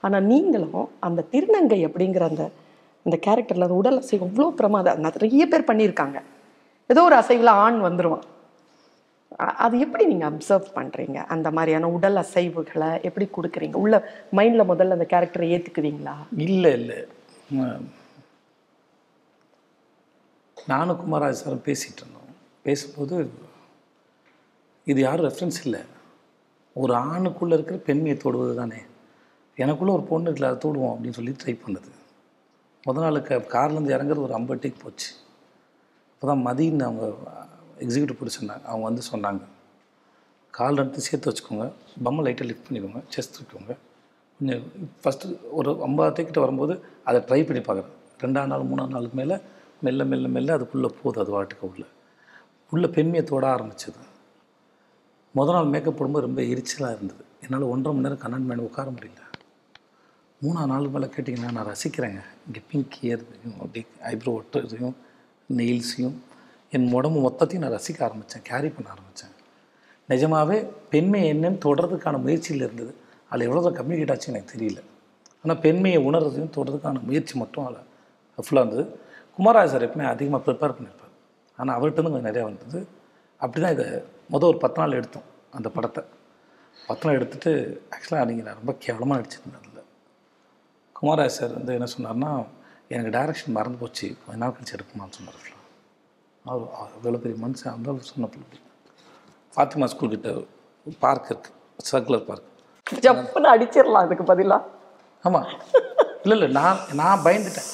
ஆனால் 0.07 0.27
நீங்களும் 0.33 0.83
அந்த 1.07 1.25
திருநங்கை 1.33 1.81
அப்படிங்கிற 1.89 2.25
அந்த 2.33 2.45
அந்த 3.07 3.17
கேரக்டரில் 3.27 3.67
அந்த 3.67 3.77
உடல் 3.81 3.99
அசைவு 4.01 4.25
அவ்வளோ 4.27 4.49
பிரமாதம். 4.59 4.99
நிறைய 5.07 5.45
பேர் 5.53 5.69
பண்ணியிருக்காங்க. 5.69 6.19
ஏதோ 6.93 7.03
ஒரு 7.09 7.17
அசைவில் 7.21 7.53
ஆண் 7.63 7.79
வந்துருவான். 7.87 8.25
அது 9.65 9.75
எப்படி 9.85 10.05
நீங்கள் 10.11 10.31
அப்சர்வ் 10.31 10.67
பண்ணுறீங்க 10.79 11.19
அந்த 11.35 11.49
மாதிரியான 11.57 11.91
உடல் 11.97 12.19
அசைவுகளை 12.23 12.91
எப்படி 13.09 13.27
கொடுக்குறீங்க? 13.37 13.77
உள்ள 13.85 13.95
மைண்டில் 14.39 14.71
முதல்ல 14.73 14.97
அந்த 14.99 15.07
கேரக்டரை 15.13 15.49
ஏற்றுக்குவீங்களா 15.57 16.17
இல்லை 16.47 16.73
இல்லை. 16.81 16.99
நானும் 20.73 21.01
குமாராஜ் 21.03 21.41
சாரும் 21.43 21.67
பேசிகிட்டு 21.69 22.03
இருந்தோம். 22.03 22.31
பேசும்போது 22.67 23.17
இது 24.91 25.01
யாரும் 25.07 25.29
ரெஃபரன்ஸ் 25.29 25.61
இல்லை. 25.65 25.83
ஒரு 26.83 26.95
ஆணுக்குள்ளே 27.11 27.57
இருக்கிற 27.59 27.79
பெண்மையை 27.89 28.17
தொடுவது 28.25 28.55
தானே 28.63 28.81
எனக்குள்ளே 29.63 29.93
ஒரு 29.97 30.05
பொண்ணு 30.11 30.31
இருக்குல்ல 30.31 30.51
அதை 30.51 30.59
தூடுவோம் 30.65 30.93
அப்படின்னு 30.93 31.19
சொல்லி 31.19 31.33
ட்ரை 31.43 31.55
பண்ணுது. 31.65 31.91
முத 32.87 32.99
நாளுக்கு 33.05 33.35
கார்லேருந்து 33.35 33.95
இறங்குறது 33.97 34.23
ஒரு 34.27 34.35
ஐம்பது 34.35 34.61
டேக் 34.63 34.83
போச்சு. 34.83 35.11
அப்போ 36.13 36.27
தான் 36.31 36.45
மதின்னு 36.47 36.83
அவங்க 36.83 37.07
எக்ஸிக்யூட்டிவ் 37.79 38.19
பிடிச்சிருந்தாங்க 38.21 38.65
அவங்க 38.73 38.85
வந்து 38.89 39.03
சொன்னாங்க. 39.13 39.41
கால் 40.51 40.77
எடுத்து 40.77 41.01
சேர்த்து 41.01 41.31
வச்சுக்கோங்க. 41.31 41.73
பம்மை 42.03 42.25
லைட்டாக 42.25 42.45
லிஃப்ட் 42.45 42.67
பண்ணிக்கோங்க. 42.69 43.01
செஸ்ட் 43.15 43.35
தூக்கிக்கோங்க 43.37 43.77
கொஞ்சம் 44.39 44.63
ஃபஸ்ட்டு 45.05 45.51
ஒரு 45.51 45.83
ஐம்பது 45.83 46.23
டேக்கிட்ட 46.23 46.39
வரும்போது 46.39 46.83
அதை 47.05 47.21
ட்ரை 47.21 47.47
பண்ணி 47.47 47.63
பார்க்குறேன் 47.63 47.97
ரெண்டாம் 48.23 48.47
நாள் 48.47 48.61
மூணாம் 48.61 48.89
நாளுக்கு 48.89 49.17
மேலே 49.17 49.37
மெல்ல 49.83 50.05
மெல்ல 50.05 50.29
மெல்ல 50.29 50.53
அதுக்குள்ளே 50.53 50.95
போகுது 51.03 51.21
அது 51.21 51.31
வாட்டுக்கு 51.37 51.61
உள்ளே. 51.61 51.85
உள்ளே 52.71 52.89
பெண்மையை 52.89 53.29
தோட 53.31 53.45
ஆரம்பிச்சது. 53.55 54.01
முத 55.37 55.53
நாள் 55.53 55.65
மேக்கப் 55.65 55.97
போடும்போது 55.97 56.27
ரொம்ப 56.27 56.43
எரிச்சலாக 56.43 56.97
இருந்தது. 56.97 57.25
என்னால் 57.43 57.63
ஒன்றரை 57.63 57.99
மணி 57.99 58.07
நேரம் 58.07 58.19
கண்ணாடி 58.19 58.43
மேலே 58.43 58.63
உட்கார 58.63 58.91
முடியல. 58.91 59.23
மூணாவது 60.45 60.71
நாள் 60.71 60.93
மேலே 60.93 61.07
கேட்டிங்கன்னா 61.15 61.51
நான் 61.57 61.69
ரசிக்கிறேங்க. 61.71 62.21
இங்கே 62.47 62.61
பிங்க் 62.69 62.95
ஏறுதையும் 63.09 63.57
அப்படி 63.63 63.81
ஐப்ரோ 64.11 64.33
ஒட்டுறதையும் 64.39 64.95
நெயில்ஸையும் 65.59 66.17
என் 66.77 66.87
உடம்பு 66.99 67.19
மொத்தத்தையும் 67.27 67.65
நான் 67.65 67.75
ரசிக்க 67.79 68.01
ஆரம்பித்தேன் 68.07 68.45
கேரி 68.49 68.69
பண்ண 68.77 68.89
ஆரம்பித்தேன் 68.95 69.35
நிஜமாகவே 70.13 70.57
பெண்மை 70.93 71.21
என்னன்னு 71.33 71.59
தொடர்றதுக்கான 71.67 72.19
முயற்சியில் 72.27 72.65
இருந்தது. 72.67 72.93
அதில் 73.31 73.47
எவ்வளோ 73.49 73.73
கம்யூனிகேட் 73.81 74.13
ஆச்சு 74.15 74.31
எனக்கு 74.33 74.53
தெரியல. 74.55 74.81
ஆனால் 75.45 75.61
பெண்மையை 75.65 75.99
உணர்றதையும் 76.09 76.55
தொடர்றதுக்கான 76.57 77.03
முயற்சி 77.09 77.35
மட்டும் 77.43 77.67
அதில் 77.69 77.87
ஃபுல்லாக 78.47 78.65
இருந்தது. 78.65 78.85
குமாராஜ் 79.39 79.73
சார் 79.75 79.87
எப்பவுமே 79.87 80.07
அதிகமாக 80.15 80.43
ப்ரிப்பேர் 80.47 80.77
பண்ணியிருப்பார் 80.77 81.15
ஆனால் 81.59 81.75
அவர்கிட்ட 81.77 82.01
இருந்து 82.01 82.15
கொஞ்சம் 82.15 82.31
நிறையா 82.31 82.47
வந்தது. 82.51 82.81
அப்படி 83.41 83.61
தான் 83.65 83.75
இதை 83.77 83.87
மொதல் 84.35 84.51
ஒரு 84.53 84.61
பத்து 84.65 84.81
நாள் 84.83 84.99
எடுத்தோம் 85.01 85.29
அந்த 85.59 85.69
படத்தை. 85.77 86.03
பத்து 86.89 87.05
நாள் 87.07 87.19
எடுத்துகிட்டு 87.19 87.53
ஆக்சுவலாக 87.95 88.27
நீங்கள் 88.31 88.49
நான் 88.49 88.61
ரொம்ப 88.63 88.75
கேவலமாக 88.87 89.19
நடிச்சிருந்தேன் 89.21 89.70
குமாராஜ் 91.01 91.37
சார் 91.39 91.53
வந்து 91.59 91.73
என்ன 91.79 91.87
சொன்னார்னா 91.95 92.31
எனக்கு 92.95 93.13
டைரக்ஷன் 93.19 93.57
மறந்து 93.57 93.79
போச்சு. 93.83 94.07
கொஞ்ச 94.25 94.39
நாள் 94.43 94.55
கழிச்சு 94.57 94.75
எடுக்குமான்னு 94.77 95.17
சொன்னார் 95.19 95.49
அவர் 96.45 96.67
அவ்வளோ 96.83 97.19
பெரிய 97.25 97.37
மனுஷன். 97.45 97.75
அந்த 97.77 97.95
சொன்னப்போ 98.11 98.59
ஃபாத்திமா 99.55 99.87
ஸ்கூல் 99.93 100.15
கிட்ட 100.15 100.31
பார்க் 101.05 101.29
இருக்குது 101.31 101.57
சர்க்குலர் 101.91 102.27
பார்க் 102.29 102.49
ஜப்புன்னு 103.05 103.49
அடிச்சிடலாம் 103.55 104.07
அதுக்கு 104.07 104.25
பதிலா. 104.33 104.59
ஆமாம் 105.25 105.49
இல்லை 106.23 106.37
இல்லை. 106.39 106.49
நான் 106.59 106.79
நான் 107.01 107.25
பயந்துட்டேன். 107.25 107.69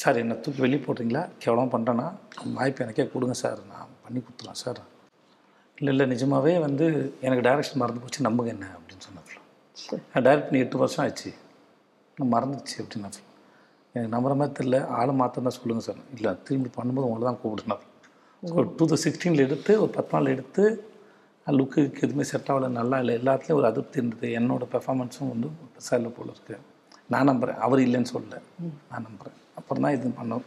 சார் 0.00 0.20
என்னை 0.22 0.34
தூக்கி 0.40 0.60
வெளியே 0.60 0.80
போடுறீங்களா? 0.84 1.22
கேவலமாக 1.42 1.70
பண்ணுறேன்னா 1.74 2.06
வாய்ப்பு 2.58 2.84
எனக்கே 2.84 3.06
கொடுங்க 3.14 3.34
சார். 3.42 3.60
நான் 3.72 3.90
பண்ணி 4.04 4.20
கொடுத்துலாம் 4.20 4.60
சார். 4.64 4.80
இல்லை 5.80 5.92
இல்லை. 5.94 6.06
நிஜமாவே 6.14 6.54
வந்து 6.66 6.86
எனக்கு 7.20 7.44
டைரக்ஷன் 7.48 7.80
மறந்து 7.82 8.02
போச்சு. 8.02 8.26
நம்புங்க 8.28 8.52
என்ன? 8.56 8.66
அப்படின்னு 8.76 9.06
சொன்னது 9.06 9.32
நான் 10.12 10.24
டைரக்ட் 10.26 10.48
பண்ணி 10.48 10.64
எட்டு 10.64 10.78
வருஷம் 10.78 11.04
ஆச்சு. 11.04 11.32
நான் 12.20 12.32
மறந்துச்சு 12.36 12.76
அப்படின்னு 12.82 13.06
நான் 13.06 13.26
எனக்கு 13.94 14.12
நம்புற 14.16 14.32
மாதிரி 14.40 14.54
தெரியல. 14.58 14.78
ஆளை 14.98 15.12
மாற்றினா 15.20 15.52
சொல்லுங்கள் 15.58 15.86
சார். 15.88 16.02
இல்லை 16.16 16.30
திரும்பி 16.48 16.70
பண்ணும்போது 16.76 17.08
உங்களை 17.08 17.24
தான் 17.30 17.40
கூப்பிடுனார் 17.42 17.84
ஸோ 18.42 18.56
டூ 18.76 18.84
தௌசண்ட் 18.90 19.04
சிக்ஸ்டீனில் 19.06 19.44
எடுத்து 19.46 19.72
ஒரு 19.84 19.92
பத்து 19.96 20.14
நாள் 20.16 20.32
எடுத்து 20.36 20.64
லுக்கு 21.46 21.80
எதுவுமே 22.04 22.24
செட் 22.30 22.50
ஆகல. 22.52 22.66
நல்லா 22.78 22.96
இல்லை. 23.02 23.12
எல்லாத்துலேயும் 23.20 23.58
ஒரு 23.60 23.66
அதிருப்தி 23.68 23.98
இருந்தது. 24.00 24.26
என்னோட 24.38 24.64
பெர்ஃபார்மன்ஸும் 24.74 25.30
வந்து 25.32 25.48
பெருசாக 25.74 26.10
போல 26.18 26.28
இருக்கு. 26.34 26.56
நான் 27.12 27.28
நம்புகிறேன் 27.30 27.58
அவர் 27.66 27.80
இல்லைன்னு 27.84 28.10
சொல்லல. 28.12 28.36
நான் 28.90 29.04
நம்புகிறேன் 29.06 29.36
அப்புறம் 29.58 29.82
தான் 29.84 29.94
இது 29.96 30.12
பண்ணோம். 30.20 30.44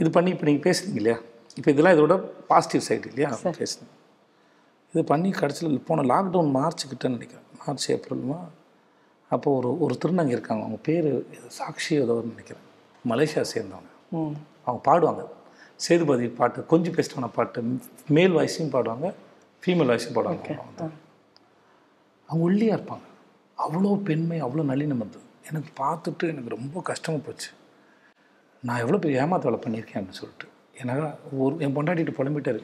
இது 0.00 0.08
பண்ணி 0.16 0.30
இப்போ 0.34 0.46
நீங்கள் 0.48 0.66
பேசுறீங்க 0.68 0.98
இல்லையா? 1.00 1.18
இப்போ 1.58 1.68
இதெல்லாம் 1.74 1.94
இதோட 1.96 2.16
பாசிட்டிவ் 2.50 2.84
சைடு 2.88 3.08
இல்லையா? 3.12 3.30
பேசுனேன் 3.62 3.92
இது 4.92 5.02
பண்ணி 5.12 5.30
கடைசியில் 5.40 5.80
போன 5.88 6.04
லாக்டவுன் 6.12 6.52
மார்ச் 6.58 6.84
கிட்ட 6.92 7.08
நினைக்கிறேன். 7.16 7.46
மார்ச் 7.62 7.86
ஏப்ரல்மா 7.96 8.38
அப்போ 9.34 9.48
ஒரு 9.58 9.70
ஒரு 9.84 9.94
திருநங்கை 10.02 10.34
இருக்காங்க. 10.36 10.62
அவங்க 10.64 10.80
பேர் 10.88 11.08
சாக்ஷி 11.58 11.92
ஏதோ 12.04 12.14
ஒரு 12.20 12.28
நினைக்கிறேன். 12.32 12.64
மலேசியா 13.10 13.42
சேர்ந்தவங்க. 13.54 13.90
அவங்க 14.66 14.80
பாடுவாங்க. 14.88 15.24
சேதுபதி 15.86 16.26
பாட்டு 16.38 16.66
கொஞ்சம் 16.72 16.94
பெஸ்ட்டான 16.94 17.28
பாட்டு. 17.34 17.60
மேல் 18.16 18.36
வாய்ஸையும் 18.36 18.72
பாடுவாங்க 18.76 19.08
ஃபீமேல் 19.62 19.90
வாய்ஸும் 19.90 20.16
பாடுவாங்க. 20.16 20.56
அவங்க 22.28 22.42
ஒல்லியாக 22.48 22.78
இருப்பாங்க. 22.78 23.06
அவ்வளோ 23.64 23.92
பெண்மை 24.08 24.38
அவ்வளோ 24.46 24.64
நளினம் 24.72 25.02
இருந்தது 25.02 25.26
எனக்கு 25.50 25.70
பார்த்துட்டு 25.82 26.24
எனக்கு 26.32 26.54
ரொம்ப 26.56 26.80
கஷ்டமாக 26.90 27.22
போச்சு. 27.26 27.50
நான் 28.62 28.80
எவ்வளோ 28.84 28.98
பெரிய 29.02 29.22
ஏமாத்த 29.24 29.48
வேலை 29.48 29.60
பண்ணியிருக்கேன் 29.64 29.98
அப்படின்னு 29.98 30.20
சொல்லிட்டு. 30.22 30.48
எனக்கு 30.80 31.04
ஒரு 31.42 31.54
என் 31.64 31.76
பொண்டாட்டிட்டு 31.76 32.18
புலம்பிட்டாரு. 32.18 32.60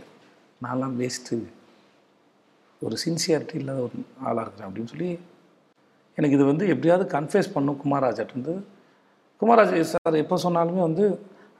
நான்லாம் 0.65 0.97
வேஸ்ட்டு 1.03 1.37
ஒரு 2.87 2.97
சின்சியாரிட்டி 3.05 3.57
இல்லாத 3.61 3.81
ஒரு 3.87 3.97
ஆளாக 4.29 4.43
இருக்கிறேன் 4.45 4.69
அப்படின்னு 4.69 4.93
சொல்லி 4.93 5.09
எனக்கு 6.19 6.37
இது 6.39 6.45
வந்து 6.53 6.65
எப்படியாவது 6.73 7.05
கன்ஃபேஸ் 7.17 7.55
பண்ணும் 7.55 7.79
குமாராஜர்ட்டு 7.83 8.55
குமாராஜ் 9.41 9.73
சார் 9.93 10.23
எப்போ 10.25 10.37
சொன்னாலுமே 10.45 10.83
வந்து 10.89 11.05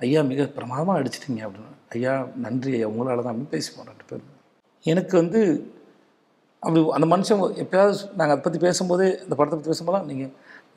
ஐயா 0.05 0.21
மிக 0.31 0.45
பிரமாதமாக 0.57 1.01
அடிச்சிட்டிங்க 1.01 1.43
அப்படின்னு. 1.47 1.73
ஐயா 1.95 2.13
நன்றி 2.45 2.71
ஐயா 2.77 2.87
உங்களால் 2.93 3.23
தான் 3.25 3.33
அப்படின்னு 3.33 3.55
பேசிப்போம் 3.55 3.89
ரெண்டு 3.91 4.07
பேரும். 4.11 4.31
எனக்கு 4.93 5.15
வந்து 5.23 5.41
அப்படி 6.63 6.81
அந்த 6.97 7.07
மனுஷன் 7.13 7.43
எப்பயாவது 7.65 7.99
நாங்கள் 8.19 8.35
அதை 8.35 8.43
பற்றி 8.45 8.59
பேசும்போது 8.67 9.05
இந்த 9.25 9.35
படத்தை 9.39 9.57
பற்றி 9.57 9.73
பேசும்போதெல்லாம் 9.73 10.09
நீங்கள் 10.11 10.33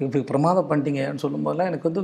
இப்படி 0.06 0.22
பிரமாதம் 0.32 0.70
பண்ணிட்டீங்கன்னு 0.72 1.24
சொல்லும்போதெல்லாம் 1.26 1.70
எனக்கு 1.72 1.90
வந்து 1.90 2.04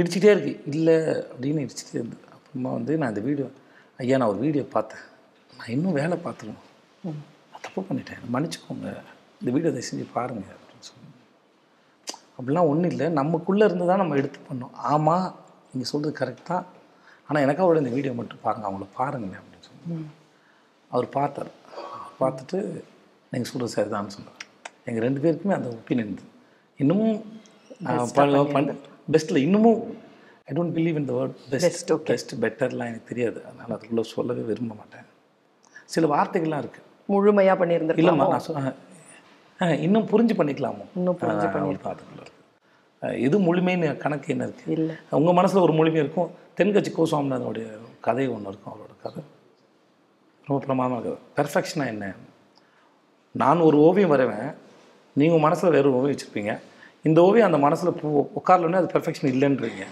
இடிச்சிட்டே 0.00 0.32
இருக்கு. 0.34 0.54
இல்லை 0.72 0.96
அப்படின்னு 1.32 1.64
இடிச்சிட்டே 1.66 1.96
இருந்து 2.00 2.18
அப்புறமா 2.34 2.72
வந்து 2.78 2.92
நான் 3.00 3.12
இந்த 3.14 3.24
வீடியோ 3.28 3.48
ஐயா 4.04 4.18
நான் 4.20 4.32
ஒரு 4.34 4.40
வீடியோ 4.46 4.64
பார்த்தேன். 4.76 5.04
நான் 5.58 5.72
இன்னும் 5.76 5.98
வேலை 6.00 6.18
பார்த்துருவேன் 6.26 7.20
தப்பு 7.66 7.80
பண்ணிட்டேன். 7.88 8.22
மன்னிச்சுக்கோங்க. 8.34 8.88
இந்த 9.40 9.50
வீடியோ 9.54 9.70
தயவு 9.74 9.88
செஞ்சு 9.90 10.06
பாருங்கள் 10.18 10.62
அப்படிலாம் 12.38 12.68
ஒன்றும் 12.68 12.90
இல்லை. 12.90 13.08
நமக்குள்ளே 13.08 13.64
இருந்து 13.64 13.86
தான் 13.86 13.96
நம்ம 13.96 14.16
எடுத்து 14.16 14.38
பண்ணோம் 14.38 14.72
ஆமாம் 14.72 15.34
நீங்கள் 15.72 15.90
சொல்கிறது 15.90 16.16
கரெக்ட் 16.20 16.46
தான். 16.46 16.64
ஆனால் 17.28 17.42
எனக்காக 17.42 17.78
இந்த 17.78 17.90
வீடியோ 17.90 18.12
மட்டும் 18.12 18.38
பாருங்கள் 18.42 18.70
அவங்கள 18.70 18.86
பாருங்களேன் 18.96 19.40
அப்படின்னு 19.40 19.66
சொன்னேன் 19.68 20.10
அவர் 20.90 21.08
பார்த்தார். 21.08 21.50
பார்த்துட்டு 22.20 22.58
நீங்கள் 23.30 23.50
சொல்கிறது 23.50 23.74
சரிதான்னு 23.74 24.06
சொன்னார். 24.06 24.36
எங்கள் 24.84 25.02
ரெண்டு 25.02 25.20
பேருக்குமே 25.20 25.52
அந்த 25.52 25.68
ஒப்பீனியன் 25.68 26.08
இருந்தது 26.08 26.28
இன்னமும் 26.76 27.24
பெஸ்ட்டில் 29.10 29.36
இன்னமும் 29.36 29.80
I 30.44 30.56
don't 30.56 30.74
believe 30.74 30.94
in 30.94 31.04
the 31.04 31.12
word 31.12 31.34
best 31.50 31.92
best 32.04 32.34
பெட்டர்லாம் 32.34 32.90
எனக்கு 32.90 33.08
தெரியாது. 33.08 33.44
அதனால் 33.44 33.68
அதுக்குள்ளே 33.68 34.02
சொல்லவே 34.02 34.40
விரும்ப 34.40 34.74
மாட்டேன். 34.74 35.04
சில 35.84 36.16
வார்த்தைகள்லாம் 36.16 36.62
இருக்குது 36.64 36.84
முழுமையா 37.08 37.54
பண்ணியிருந்திருக்கலாம்? 37.60 38.12
இல்லைம்மா 38.12 38.28
நான் 38.28 38.42
சொ- 38.46 38.56
ஆ, 38.56 38.72
இன்னும் 39.60 40.06
புரிஞ்சு 40.06 40.32
பண்ணிக்கலாமோ? 40.32 40.84
இன்னும் 40.96 41.18
புரிஞ்சு 41.20 41.64
அஹ் 43.02 43.20
எது 43.20 43.38
முழுமைன்னு 43.38 43.96
கணக்கு 43.96 44.26
என்ன 44.28 44.46
இருக்குது 44.46 44.70
இல்ல. 44.70 44.96
உங்கள் 45.10 45.34
மனசில் 45.34 45.60
ஒரு 45.60 45.72
முழுமை 45.72 46.00
இருக்கும். 46.00 46.30
தென்கட்சி 46.56 46.92
கோசுவாமிநாதனுடைய 46.96 47.66
கதை 48.00 48.28
ஒன்று 48.28 48.48
இருக்கும் 48.48 48.72
அவரோட 48.72 49.02
கதை. 49.02 49.22
ரொம்ப 50.46 50.64
பிரமாதமாக 50.64 51.08
கதை. 51.08 51.18
பெர்ஃபெக்ஷனாக 51.36 51.86
என்ன? 51.86 52.14
நான் 53.30 53.58
ஒரு 53.58 53.76
ஓவியம் 53.76 54.10
வரைவேன். 54.10 54.54
நீங்கள் 55.12 55.38
மனசில் 55.38 55.70
வேறு 55.70 55.94
ஓவியம் 55.94 56.16
வச்சுருப்பீங்க. 56.16 56.58
இந்த 57.02 57.22
ஓவியம் 57.22 57.46
அந்த 57.46 57.58
மனசில் 57.58 57.92
பூ 57.92 58.28
உட்காரலன்னே 58.34 58.72
அது 58.72 58.98
பெர்ஃபெக்ஷன் 58.98 59.24
இல்லைன்றீங்க. 59.24 59.86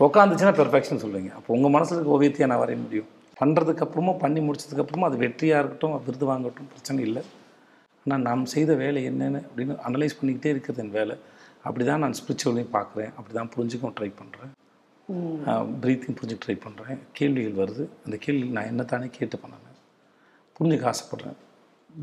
உட்காந்துச்சுன்னா 0.00 0.52
பெர்ஃபெக்ஷன் 0.52 1.04
சொல்லுவீங்க 1.04 1.32
அப்போ 1.32 1.54
உங்கள் 1.54 1.70
மனசில் 1.70 2.04
இருக்க 2.04 2.20
ஓவியத்தையே 2.20 2.48
நான் 2.48 2.58
வரைய 2.58 2.82
முடியும். 2.82 3.06
பண்ணுறதுக்கு 3.40 3.78
அப்புறமா 3.78 4.12
பண்ணி 4.12 4.40
முடிச்சதுக்கப்புறமா 4.40 5.00
அது 5.00 5.16
வெற்றியாக 5.16 5.58
இருக்கட்டும் 5.58 6.04
விருது 6.04 6.32
வாங்கட்டும் 6.32 6.68
பிரச்சனை 6.68 7.02
இல்லை. 7.02 7.22
ஆனால் 8.04 8.24
நாம் 8.28 8.50
செய்த 8.54 8.72
வேலை 8.82 9.00
என்னென்னு 9.10 9.40
அப்படின்னு 9.48 9.74
அனலைஸ் 9.88 10.18
பண்ணிக்கிட்டே 10.20 10.50
இருக்கிறது 10.54 10.82
என் 10.84 10.96
வேலை. 10.98 11.16
அப்படி 11.66 11.84
தான் 11.90 12.02
நான் 12.04 12.16
ஸ்பிரிச்சுவலையும் 12.20 12.74
பார்க்குறேன். 12.76 13.12
அப்படி 13.18 13.34
தான் 13.38 13.50
புரிஞ்சுக்கவும் 13.54 13.96
ட்ரை 13.98 14.10
பண்ணுறேன் 14.20 14.52
ப்ரீத்திங் 15.82 16.16
புரிஞ்சுக்க 16.18 16.42
ட்ரை 16.44 16.56
பண்ணுறேன் 16.64 17.00
கேள்விகள் 17.18 17.60
வருது. 17.62 17.84
அந்த 18.04 18.16
கேள்வி 18.24 18.46
நான் 18.56 18.70
என்ன 18.72 18.82
தானே 18.92 19.08
கேட்டு 19.18 19.38
பண்ணேன் 19.42 19.78
புரிஞ்சுக்க 20.56 20.86
ஆசைப்பட்றேன். 20.92 21.38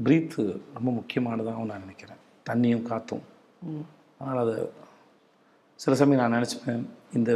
ப்ரீத்து 0.05 0.41
ரொம்ப 0.77 0.89
முக்கியமானதாகவும் 0.99 1.69
நான் 1.71 1.83
நினைக்கிறேன். 1.85 2.21
தண்ணியும் 2.49 2.87
காற்றும் 2.91 3.25
அதனால் 4.19 4.41
அதை 4.45 4.55
சில 5.79 5.93
சமயம் 5.99 6.21
நான் 6.23 6.35
நினச்சிப்பேன் 6.37 6.83
இந்த 7.17 7.31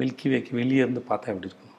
மில்கி 0.00 0.28
வேக்கு 0.32 0.52
வெளியே 0.60 0.82
இருந்து 0.84 1.02
பார்த்தா 1.10 1.32
எப்படி 1.32 1.48
இருக்கணும் 1.50 1.78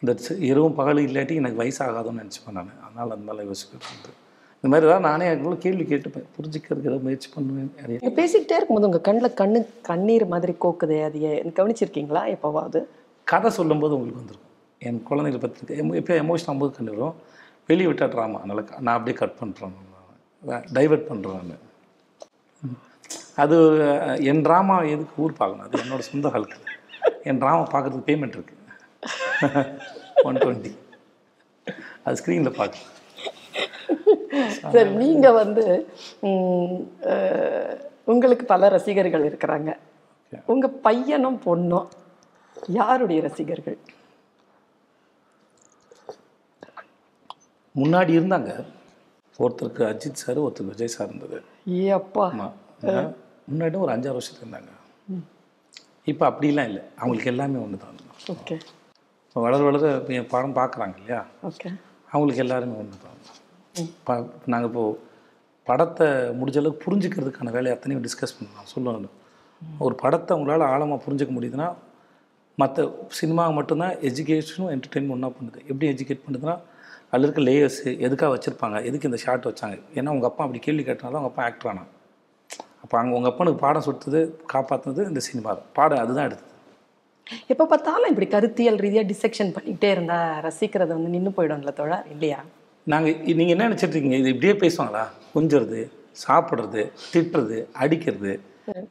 இந்த 0.00 0.12
இரவும் 0.50 0.76
பகலும் 0.80 1.06
இல்லாட்டி 1.08 1.34
எனக்கு 1.42 1.60
வயசாகாதுன்னு 1.62 2.22
நினச்சிப்பேன் 2.22 2.56
நான். 2.58 2.76
அதனால் 2.86 3.14
அந்த 3.16 3.26
மாதிரி 3.28 3.48
யோசிக்கிறது 3.50 4.20
இந்த 4.64 4.70
மாதிரி 4.72 4.86
தான் 4.90 5.04
நானே 5.08 5.24
அதுக்குள்ள 5.30 5.56
கேள்வி 5.64 5.84
கேட்டுப்பேன். 5.88 6.26
புரிஞ்சுக்கிறதுக்கு 6.36 7.00
முயற்சி 7.06 7.28
பண்ணுவேன். 7.32 7.66
நிறைய 7.80 7.96
நீங்க 8.02 8.12
பேசிக்கிட்டே 8.18 8.56
இருக்கும்போது 8.58 8.88
உங்க 8.88 9.00
கண்ணுல 9.08 9.28
கண்ணு 9.40 9.58
கண்ணீர் 9.88 10.24
மாதிரி 10.34 10.52
கோக்குதே 10.62 10.98
அது 11.08 11.18
ஏன் 11.30 11.54
கவனிச்சிருக்கீங்களா 11.58 12.22
எப்பவாவது? 12.34 12.80
கதை 13.32 13.50
சொல்லும்போது 13.58 13.96
உங்களுக்கு 13.96 14.20
வந்திருக்கும் 14.20 14.52
என் 14.86 15.00
குழந்தைகளை 15.08 15.40
பற்றி 15.42 15.76
இப்போ 16.00 16.14
எமோஷன் 16.22 16.48
ஆகும்போது 16.50 16.72
கண்டு 16.78 16.94
வரும். 16.94 17.18
வெளியே 17.70 17.88
விட்டா 17.90 18.08
ட்ராமா 18.14 18.38
அதனால் 18.42 18.62
நான் 18.86 18.96
அப்படியே 18.96 19.16
கட் 19.20 19.36
பண்ணுறேன் 19.42 19.76
டைவர்ட் 20.78 21.06
பண்ணுறேன் 21.10 21.50
நான். 21.52 21.62
அது 23.44 23.56
என் 24.30 24.42
ட்ராமா 24.48 24.78
எதுக்கு 24.94 25.22
ஊர் 25.26 25.38
பார்க்கணும்? 25.42 25.66
அது 25.68 25.82
என்னோட 25.84 26.02
சொந்த 26.10 26.28
ஹல்க்கு 26.36 26.58
என் 27.30 27.42
ட்ராமா 27.44 27.64
பார்க்குறதுக்கு 27.74 28.08
பேமெண்ட் 28.10 28.38
இருக்குது 28.38 28.62
ஒன் 30.28 30.40
டுவெண்ட்டி 30.44 30.72
அது 32.06 32.18
ஸ்க்ரீனில் 32.20 32.58
பார்க்கலாம். 32.60 32.90
சரி 34.74 34.90
நீங்க 35.02 35.26
வந்து 35.40 35.64
உங்களுக்கு 38.12 38.44
பல 38.52 38.68
ரசிகர்கள் 38.76 39.26
இருக்கிறாங்க. 39.30 39.70
உங்க 40.52 40.66
பையனும் 40.86 41.38
பொண்ணும் 41.46 41.88
யாருடைய 42.78 43.18
ரசிகர்கள்? 43.26 43.78
முன்னாடி 47.80 48.12
இருந்தாங்க. 48.18 48.50
ஒருத்தருக்கு 49.44 49.82
அஜித் 49.90 50.22
சார் 50.22 50.42
ஒருத்தருக்கு 50.44 50.74
விஜய் 50.74 50.94
சார் 50.96 51.08
இருந்தது. 51.10 51.38
ஏ 51.78 51.84
அப்பா. 52.00 52.26
முன்னாடி 53.50 53.76
ஒரு 53.84 53.92
அஞ்சாறு 53.94 54.16
வருஷத்துக்கு 54.18 54.46
இருந்தாங்க. 54.46 54.72
இப்போ 56.12 56.24
அப்படிலாம் 56.30 56.68
இல்லை. 56.70 56.82
அவங்களுக்கு 57.00 57.32
எல்லாமே 57.32 57.58
ஒன்று 57.64 57.82
தான் 57.84 58.02
ஓகே. 58.34 58.56
வளர 59.44 59.60
வளர 59.68 59.88
என் 60.18 60.30
படம் 60.34 60.58
பார்க்குறாங்க 60.58 60.96
இல்லையா? 61.00 61.20
ஓகே. 61.48 61.68
அவங்களுக்கு 62.12 62.42
எல்லாருமே 62.44 62.74
ஒன்று 62.82 63.04
தான் 63.06 63.18
ப 64.06 64.16
நாங்கள் 64.52 64.70
இப்போது 64.70 64.98
படத்தை 65.68 66.06
முடிஞ்ச 66.38 66.58
அளவுக்கு 66.60 66.84
புரிஞ்சுக்கிறதுக்கான 66.86 67.52
வேலையை 67.56 67.72
அத்தனையும் 67.76 68.04
டிஸ்கஸ் 68.06 68.34
பண்ணலாம். 68.36 68.68
சொல்லணும் 68.74 69.14
ஒரு 69.86 69.94
படத்தை 70.02 70.32
உங்களால் 70.38 70.64
ஆழமாக 70.72 70.98
புரிஞ்சுக்க 71.04 71.32
முடியுதுன்னா 71.36 71.68
மற்ற 72.62 72.84
சினிமா 73.18 73.44
மட்டும்தான் 73.58 73.94
எஜுகேஷனும் 74.08 74.70
என்டர்டெயின்மெண்ட் 74.74 75.14
ஒன்றா 75.16 75.30
பண்ணுது. 75.36 75.60
எப்படி 75.70 75.86
எஜுகேட் 75.94 76.24
பண்ணுதுன்னா 76.24 76.56
அதில் 77.10 77.26
இருக்க 77.26 77.42
லேயர்ஸு 77.48 77.90
எதுக்காக 78.06 78.30
வச்சுருப்பாங்க? 78.34 78.76
எதுக்கு 78.88 79.08
இந்த 79.10 79.18
ஷாட் 79.24 79.48
வச்சாங்க? 79.50 79.76
ஏன்னா 79.98 80.12
உங்கள் 80.16 80.30
அப்பா 80.30 80.42
அப்படி 80.46 80.60
கேள்வி 80.66 80.82
கேட்டனால 80.88 81.18
அவங்க 81.18 81.30
அப்பா 81.32 81.44
ஆக்டர் 81.48 81.70
ஆனான் 81.72 81.90
அப்போ 82.84 82.96
அங்கே 83.00 83.14
உங்கள் 83.18 83.32
அப்பனுக்கு 83.32 83.60
பாடம் 83.66 83.86
சுட்டுது 83.86 84.20
காப்பாற்றுனது 84.52 85.02
இந்த 85.10 85.20
சினிமா 85.28 85.50
தான். 85.58 85.70
பாடம் 85.78 86.02
அதுதான் 86.04 86.26
எடுத்தது. 86.28 86.50
எப்போ 87.52 87.64
பார்த்தாலும் 87.72 88.10
இப்படி 88.12 88.26
கருத்தியல் 88.34 88.82
ரீதியாக 88.84 89.08
டிசெக்ஷன் 89.12 89.54
பண்ணிக்கிட்டே 89.56 89.90
இருந்தால் 89.96 90.42
ரசிக்கிறது 90.46 90.92
வந்து 90.98 91.14
நின்று 91.14 91.32
போயிடும்ல 91.38 91.72
தோழா 91.80 91.98
இல்லையா? 92.14 92.40
நாங்கள் 92.86 93.14
நீங்கள் 93.38 93.54
என்ன 93.54 93.66
நினச்சிட்டு 93.68 93.94
இருக்கீங்க 93.94 94.18
இது 94.22 94.32
இப்படியே 94.34 94.54
பேசுவாங்களா? 94.62 95.04
கொஞ்சுறது 95.34 95.78
சாப்பிட்றது 96.24 96.82
திட்டுறது 97.12 97.56
அடிக்கிறது. 97.82 98.32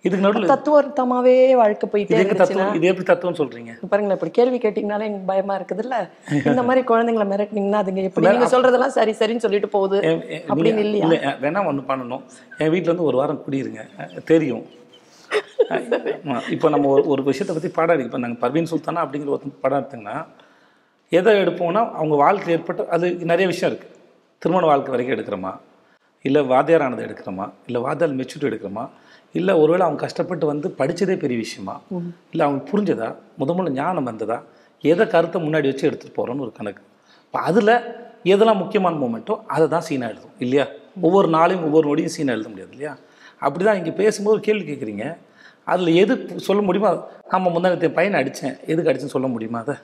இதுக்கு 0.05 0.23
நடுவில் 0.25 0.49
தத்துவார்த்தமாவே 0.51 1.31
வாழ்க்கை 1.59 1.85
போயிட்டே 1.91 2.11
இது 2.11 2.17
எங்க 2.17 2.25
இருந்துச்சுன்னா 2.25 2.57
தத்துவம்? 2.57 2.75
இது 2.79 2.89
எப்படி 2.89 3.05
தத்துவம்னு 3.09 3.39
சொல்கிறீங்க 3.39 3.71
பாருங்களேன் 3.91 4.17
இப்படி 4.17 4.33
கேள்வி 4.37 4.57
கேட்டீங்கனாலே 4.65 5.07
எனக்கு 5.09 5.29
பயமா 5.31 5.53
இருக்குதுல்ல? 5.59 5.97
இந்த 6.51 6.63
மாதிரி 6.67 6.81
குழந்தைங்களை 6.91 7.25
மிரட்டினீங்கன்னா 7.31 7.79
அதுங்க 7.83 8.03
எப்படி 8.09 8.27
நீங்க 8.27 8.49
சொல்றதெல்லாம் 8.53 8.95
சரி 8.97 9.13
சரின்னு 9.21 9.45
சொல்லிட்டு 9.45 9.69
போகுது 9.77 9.99
அப்படின்னு 10.51 10.83
இல்லையா? 10.85 11.05
இல்லை 11.07 11.19
வேணா 11.43 11.63
ஒன்று 11.71 11.83
பண்ணணும். 11.89 12.23
என் 12.59 12.73
வீட்டில் 12.75 12.93
வந்து 12.93 13.09
ஒரு 13.09 13.19
வாரம் 13.21 13.43
குடியிருங்க. 13.45 13.83
தெரியும். 14.31 14.63
இப்போ 16.55 16.67
நம்ம 16.73 16.89
ஒரு 16.95 17.03
ஒரு 17.13 17.21
விஷயத்தை 17.27 17.53
பற்றி 17.55 17.69
பாடம் 17.77 18.01
இப்போ 18.05 18.17
நாங்கள் 18.23 18.41
பர்வீன் 18.41 18.69
சுல்தானா 18.71 19.03
அப்படிங்கிற 19.05 19.31
ஒரு 19.35 19.51
படம் 19.63 19.79
எடுத்தீங்கன்னா 19.79 20.17
எதை 21.11 21.31
எடுப்போம்னா 21.41 21.81
அவங்க 21.99 22.15
வாழ்க்கை 22.15 22.53
ஏற்பட்ட 22.53 22.85
அது 22.95 23.15
நிறைய 23.31 23.45
விஷயம் 23.47 23.69
இருக்குது 23.71 23.91
திருமண 24.41 24.65
வாழ்க்கை 24.65 24.91
வரைக்கும் 24.93 25.15
எடுக்கிறோமா? 25.15 25.51
இல்லை 26.25 26.41
வாத்தியார் 26.51 26.85
ஆனது 26.85 27.05
எடுக்கிறோமா? 27.07 27.45
இல்லை 27.67 27.79
வாத்தியார் 27.81 28.17
மெச்சூரிட்டி 28.19 28.49
எடுக்கிறோமா? 28.49 28.83
இல்லை 29.39 29.53
ஒருவேளை 29.61 29.83
அவங்க 29.85 30.01
கஷ்டப்பட்டு 30.05 30.45
வந்து 30.45 30.67
படிச்சதே 30.79 31.15
பெரிய 31.23 31.37
விஷயமா? 31.37 31.75
இல்லை 32.31 32.43
அவங்க 32.47 32.61
புரிஞ்சதா? 32.71 33.09
முத 33.39 33.51
முதல்ல 33.57 33.73
ஞானம் 33.79 34.09
வந்ததா? 34.11 34.37
எதை 34.83 35.07
கருத்தை 35.07 35.41
முன்னாடி 35.45 35.67
வச்சு 35.71 35.87
எடுத்துகிட்டு 35.89 36.17
போகிறோன்னு 36.19 36.45
ஒரு 36.47 36.53
கணக்கு. 36.59 36.81
இப்போ 37.25 37.39
அதில் 37.49 37.73
எதெல்லாம் 38.33 38.61
முக்கியமான 38.63 38.95
மூமெண்ட்டோ 39.03 39.35
அதை 39.47 39.67
தான் 39.67 39.85
சீனாக 39.87 40.11
எழுதும் 40.13 40.35
இல்லையா? 40.39 40.65
ஒவ்வொரு 41.01 41.27
நாளையும் 41.37 41.65
ஒவ்வொரு 41.67 41.85
நொடியும் 41.89 42.15
சீனாக 42.15 42.37
எழுத 42.37 42.49
முடியாது 42.49 42.71
இல்லையா? 42.71 42.93
அப்படி 43.45 43.63
தான் 43.63 43.79
இங்கே 43.81 43.93
பேசும்போது 44.01 44.35
ஒரு 44.37 44.43
கேள்வி 44.47 44.65
கேட்குறீங்க. 44.71 45.05
அதில் 45.65 45.95
எது 45.95 46.39
சொல்ல 46.39 46.61
முடியுமா 46.61 47.03
ஆமாம் 47.29 47.55
முந்தானத்தை 47.55 47.93
பையனை 47.93 48.21
அடித்தேன் 48.21 48.65
எதுக்கு 48.65 48.91
அடிச்சேன்னு 48.91 49.15
சொல்ல 49.15 49.27
முடியுமா 49.27 49.59
அதை? 49.59 49.75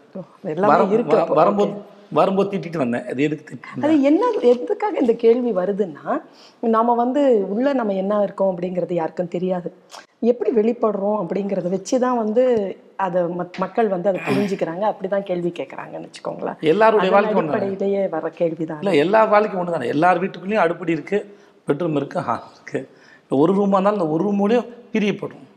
வரும்போது 1.27 1.71
வரும்போது 2.11 2.57
திட்டிட்டு 2.57 2.77
வந்தேன். 2.77 3.05
அது 3.05 3.23
எதுக்கு 3.23 3.57
அது 3.81 4.01
என்ன 4.01 4.29
எதுக்காக 4.41 4.97
இந்த 4.99 5.13
கேள்வி 5.13 5.51
வருதுன்னா 5.51 6.21
நாம 6.59 6.93
வந்து 6.93 7.45
உள்ள 7.49 7.73
நம்ம 7.73 7.93
என்ன 7.93 8.23
இருக்கோம் 8.23 8.57
அப்படிங்கிறது 8.57 8.93
யாருக்கும் 8.93 9.27
தெரியாது. 9.27 9.73
எப்படி 10.19 10.51
வெளிப்படுறோம் 10.51 11.25
அப்படிங்கிறத 11.25 11.69
வச்சு 11.69 11.99
தான் 11.99 12.17
வந்து 12.17 12.43
அதை 12.95 13.21
மக்- 13.23 13.57
மக்கள் 13.57 13.87
வந்து 13.87 14.09
அதை 14.09 14.21
புரிஞ்சுக்கிறாங்க. 14.21 14.93
அப்படிதான் 14.93 15.23
கேள்வி 15.23 15.51
கேட்குறாங்கன்னு 15.59 16.09
வச்சுக்கோங்களேன். 16.09 16.59
எல்லாருடைய 16.59 17.11
வாழ்க்கை 17.11 17.41
அடிப்படையிலேயே 17.41 18.07
வர 18.07 18.29
கேள்விதான். 18.29 18.81
இல்லை 18.81 18.97
எல்லா 18.97 19.25
வாழ்க்கையும் 19.25 19.59
ஒன்று 19.59 19.71
தானே 19.71 19.87
எல்லார் 19.87 20.23
வீட்டுக்குள்ளேயும் 20.23 20.65
அடுப்படி 20.65 20.93
இருக்குது 20.93 21.25
பெட்ரூம் 21.67 21.97
இருக்குது 21.97 22.19
ஹால் 22.19 22.43
இருக்குது 22.57 22.87
ஒரு 23.29 23.53
ரூமாக 23.53 23.67
இருந்தாலும் 23.67 23.93
இந்த 23.93 24.07
ஒரு 24.07 24.31
ரூம்லேயும் 24.31 24.67
பிரியப்படும். 24.93 25.47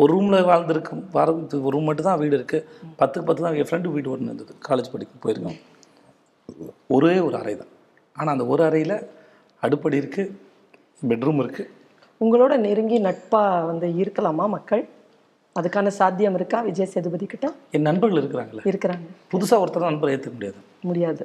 ஒரு 0.00 0.10
ரூமில் 0.14 0.46
வாழ்ந்துருக்கு 0.50 0.94
வர 1.16 1.28
ஒரு 1.66 1.72
ரூம் 1.74 1.88
மட்டும் 1.88 2.08
தான் 2.08 2.18
வீடு 2.22 2.34
இருக்குது 2.38 2.64
பத்துக்கு 3.00 3.26
பத்து 3.28 3.44
தான் 3.44 3.56
என் 3.60 3.68
ஃப்ரெண்டு 3.68 3.92
வீடு 3.94 4.10
ஒன்று 4.14 4.28
இருந்தது. 4.30 4.52
காலேஜ் 4.68 4.90
படிக்க 4.94 5.14
போயிருக்கோம். 5.24 5.58
ஒரே 6.96 7.14
ஒரு 7.26 7.36
அறை 7.42 7.54
தான். 7.60 7.70
ஆனால் 8.16 8.34
அந்த 8.36 8.46
ஒரு 8.54 8.62
அறையில் 8.68 8.96
அடுப்படி 9.66 9.96
இருக்குது 10.02 10.32
பெட்ரூம் 11.10 11.40
இருக்குது 11.44 11.70
உங்களோட 12.24 12.54
நெருங்கி 12.66 12.98
நட்பா 13.06 13.42
வந்து 13.70 13.86
இருக்கலாமா 14.02 14.44
மக்கள்? 14.56 14.82
அதுக்கான 15.58 15.90
சாத்தியம் 16.00 16.36
இருக்கா? 16.38 16.58
விஜய் 16.68 16.92
சேதுபதி 16.92 17.26
கிட்ட? 17.32 17.46
என் 17.76 17.86
நண்பர்கள் 17.88 18.20
இருக்கிறாங்களே 18.22 18.64
இருக்கிறாங்க. 18.70 19.06
புதுசாக 19.32 19.62
ஒருத்தர் 19.64 19.90
நண்பரை 19.90 20.12
ஏற்றுக்க 20.14 20.36
முடியாது. 20.38 20.60
முடியாது. 20.88 21.24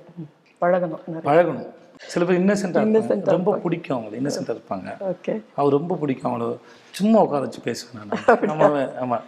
பழகணும் 0.61 0.99
பழகணும். 1.23 1.67
சில 1.97 2.25
பேர் 2.25 2.45
இன்னசென்ட்டாக 2.45 3.01
இருப்பாங்க. 3.01 3.23
ரொம்ப 3.23 3.57
பிடிக்கும் 3.57 3.99
அவங்கள. 3.99 4.17
இன்னசென்ட்டாக 4.17 4.57
இருப்பாங்க. 4.57 4.97
ஓகே 4.99 5.41
அவர் 5.55 5.71
ரொம்ப 5.71 5.95
பிடிக்கும் 5.95 6.33
அவளை 6.33 6.57
சும்மா 6.91 7.21
உட்கார 7.21 7.39
வச்சு 7.41 7.61
பேசுவேன் 7.61 8.07
நான். 8.07 8.49
ஆமாம் 8.49 8.97
ஆமாம் 8.99 9.21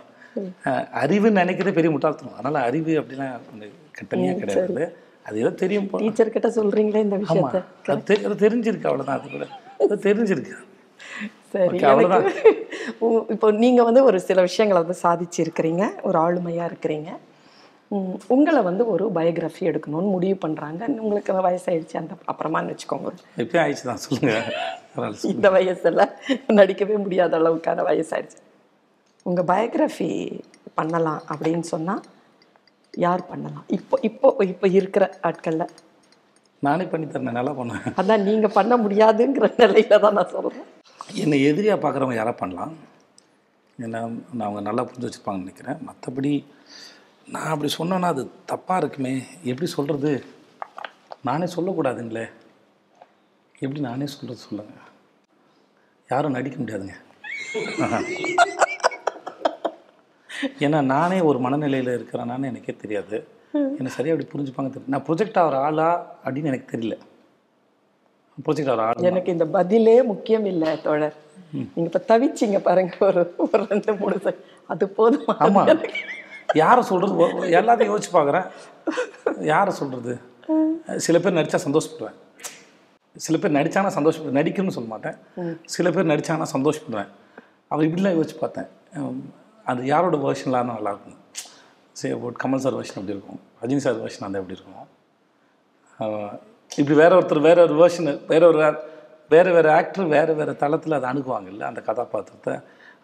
அறிவுன்னு 0.66 1.40
நினைக்கிறதே 1.42 1.72
பெரிய 1.72 1.92
முட்டாள்தனம். 1.92 2.34
அதனால் 2.38 2.64
அறிவு 2.64 3.02
அப்படிலாம் 3.02 3.40
கொஞ்சம் 3.50 3.70
கெட்டமையாக 3.92 4.38
கிடையாது. 4.40 4.96
அது 5.26 5.40
ஏதோ 5.40 5.50
தெரியும் 5.52 5.90
டீச்சர் 5.98 6.30
கிட்ட 6.30 6.50
சொல்றீங்களே 6.50 6.96
இந்த 6.96 7.18
விஷயத்த? 7.18 7.64
அது 7.88 8.50
தெரிஞ்சிருக்கு 8.50 8.86
அவ்வளோதான் 8.86 9.20
அது 9.20 9.30
கூட. 9.30 9.48
அது 9.80 9.96
தெரிஞ்சிருக்கு. 9.96 10.52
சரி 11.50 11.78
உ- 13.00 13.26
இப்போ 13.30 13.52
நீங்க 13.52 13.84
வந்து 13.84 14.04
ஒரு 14.04 14.20
சில 14.20 14.42
விஷயங்களை 14.42 14.88
வந்து 14.88 15.00
சாதிச்சிருக்கிறீங்க. 15.04 16.02
ஒரு 16.02 16.20
ஆளுமையா 16.20 16.72
இருக்கிறீங்க. 16.72 17.08
உங்களை 18.34 18.60
வந்து 18.68 18.84
ஒரு 18.94 19.06
பயோகிராஃபி 19.18 19.64
எடுக்கணும்னு 19.70 20.14
முடிவு 20.16 20.36
பண்றாங்க. 20.44 20.82
உங்களுக்கு 21.06 21.32
வயசாயிடுச்சு 21.48 21.96
அந்த 22.02 22.14
அப்புறமான்னு 22.32 22.72
வச்சுக்கோங்க. 22.74 23.12
எப்பயும் 23.42 23.64
ஆயிடுச்சு 23.64 23.86
தான் 23.90 24.02
சொல்லுங்கள். 24.06 24.48
இந்த 25.34 25.50
வயசுல 25.56 26.06
நடிக்கவே 26.60 26.98
முடியாத 27.06 27.36
அளவுக்கான 27.42 27.84
வயசாயிடுச்சு. 27.90 28.40
உங்க 29.30 29.42
பயோகிராஃபி 29.52 30.10
பண்ணலாம் 30.80 31.22
அப்படின்னு 31.34 31.68
சொன்னா 31.74 31.96
யார் 33.06 33.24
பண்ணலாம்? 33.32 33.66
இப்போ 33.78 33.96
இப்போ 34.10 34.30
இப்போ 34.52 34.68
இருக்கிற 34.80 35.04
ஆட்கள்ல. 35.28 35.66
நானே 36.68 36.86
பண்ணி 36.94 37.06
தரேன் 37.12 37.38
நல்லா 37.40 37.54
பண்ணுவேன். 37.60 37.86
அதான் 38.00 38.26
நீங்க 38.30 38.48
பண்ண 38.58 38.74
முடியாதுங்கிற 38.86 39.48
நிலையில 39.62 40.00
தான் 40.06 40.18
நான் 40.20 40.34
சொல்றேன். 40.34 40.68
என்னை 41.24 41.38
எதிரியாக 41.50 41.80
பார்க்குறவங்க 41.84 42.18
யாரை 42.20 42.34
பண்ணலாம். 42.42 42.74
என்ன 43.86 44.02
நான் 44.38 44.48
அவங்க 44.48 44.62
நல்லா 44.70 44.84
புரிஞ்சு 44.88 45.08
வச்சுருப்பாங்கன்னு 45.08 45.46
நினைக்கிறேன். 45.46 45.80
மற்றபடி 45.88 46.34
நான் 47.28 47.48
அப்படி 47.48 47.74
சொன்னேன்னா 47.78 48.02
அது 48.02 48.32
தப்பாக 48.52 48.78
இருக்குமே. 48.78 49.24
எப்படி 49.44 49.66
சொல்கிறது 49.70 50.26
நானே 51.22 51.46
சொல்லக்கூடாதுங்களே. 51.46 52.26
எப்படி 53.60 53.80
நானே 53.80 54.08
சொல்கிறது 54.08 54.42
சொல்லுங்க. 54.42 54.74
யாரும் 56.10 56.32
நடிக்க 56.32 56.64
முடியாதுங்க. 56.64 56.96
ஏன்னா 60.60 60.82
நானே 60.82 61.22
ஒரு 61.22 61.40
மனநிலையில் 61.40 61.98
இருக்கிறேனான்னு 61.98 62.46
எனக்கே 62.46 62.76
தெரியாது. 62.76 63.28
என்னை 63.54 63.92
சரியாக 63.92 64.22
அப்படி 64.22 64.30
புரிஞ்சுப்பாங்க 64.34 64.70
தெரியும் 64.70 64.90
நான் 64.90 65.06
ப்ரொஜெக்ட் 65.08 65.40
ஆகிற 65.40 65.58
ஆளா 65.58 66.20
அப்படின்னு 66.26 66.44
எனக்கு 66.44 66.78
தெரியல. 66.78 66.96
ப்ரொஜெக்ட் 68.46 68.70
ஆகிற 68.70 68.86
ஆள்? 68.86 69.04
எனக்கு 69.04 69.32
இந்த 69.32 69.46
பதிலே 69.48 70.04
முக்கியம் 70.04 70.46
இல்லை 70.46 70.82
தோழர். 70.82 71.16
நீங்க 71.54 71.90
இப்ப 71.92 72.04
தவிச்சிங்க 72.08 72.60
பாருங்க 72.60 72.96
ஒரு 73.00 73.36
ஒரு 73.38 73.66
ரெண்டு 73.70 73.94
மூணு 73.94 74.34
அது 74.68 74.90
போதும்? 74.90 75.26
ஆமாம் 75.38 75.68
யாரை 76.60 76.82
சொல்கிறது 76.90 77.16
எல்லாத்தையும் 77.60 77.92
யோசிச்சு 77.92 78.12
பார்க்குறேன் 78.18 78.48
யாரை 79.52 79.72
சொல்கிறது 79.80 80.14
சில 81.06 81.18
பேர் 81.24 81.38
நடித்தா 81.38 81.60
சந்தோஷப்படுவேன். 81.66 82.18
சில 83.26 83.38
பேர் 83.42 83.58
நடித்தானா 83.58 83.90
சந்தோஷப்படுவேன். 83.98 84.38
நடிக்கணும்னு 84.40 84.76
சொல்ல 84.78 84.90
மாட்டேன். 84.94 85.18
சில 85.76 85.88
பேர் 85.96 86.12
நடித்தானா 86.12 86.48
சந்தோஷப்படுவேன். 86.56 87.12
அவர் 87.72 87.86
இப்படிலாம் 87.88 88.18
யோசிச்சு 88.18 88.38
பார்த்தேன். 88.44 88.70
அது 89.72 89.82
யாரோட 89.94 90.18
வேர்ஷன்லாம் 90.26 90.72
நல்லாயிருக்கும் 90.72 91.18
சரி 92.00 92.14
ஒரு 92.28 92.36
கமல் 92.44 92.64
சார் 92.64 92.78
வேர்ஷன் 92.80 93.00
அப்படி 93.00 93.16
இருக்கும். 93.16 93.40
ரஜினி 93.62 93.82
சார் 93.86 94.00
வேர்ஷன் 94.04 94.26
அந்த 94.28 94.42
எப்படி 94.42 94.58
இருக்கும். 94.58 94.88
இப்படி 96.82 96.98
வேற 97.02 97.12
ஒருத்தர் 97.20 97.48
வேற 97.50 97.58
ஒரு 97.68 97.76
வேர்ஷன் 97.82 98.12
வேற 98.34 98.44
ஒரு 98.52 98.60
வேறு 99.34 99.50
வேறு 99.56 99.70
ஆக்டர் 99.80 100.12
வேறு 100.14 100.32
வேறு 100.40 100.54
தளத்தில் 100.62 100.98
அதை 100.98 101.08
அணுகுவாங்கல்ல 101.12 101.66
அந்த 101.72 101.82
கதாபாத்திரத்தை. 101.90 102.54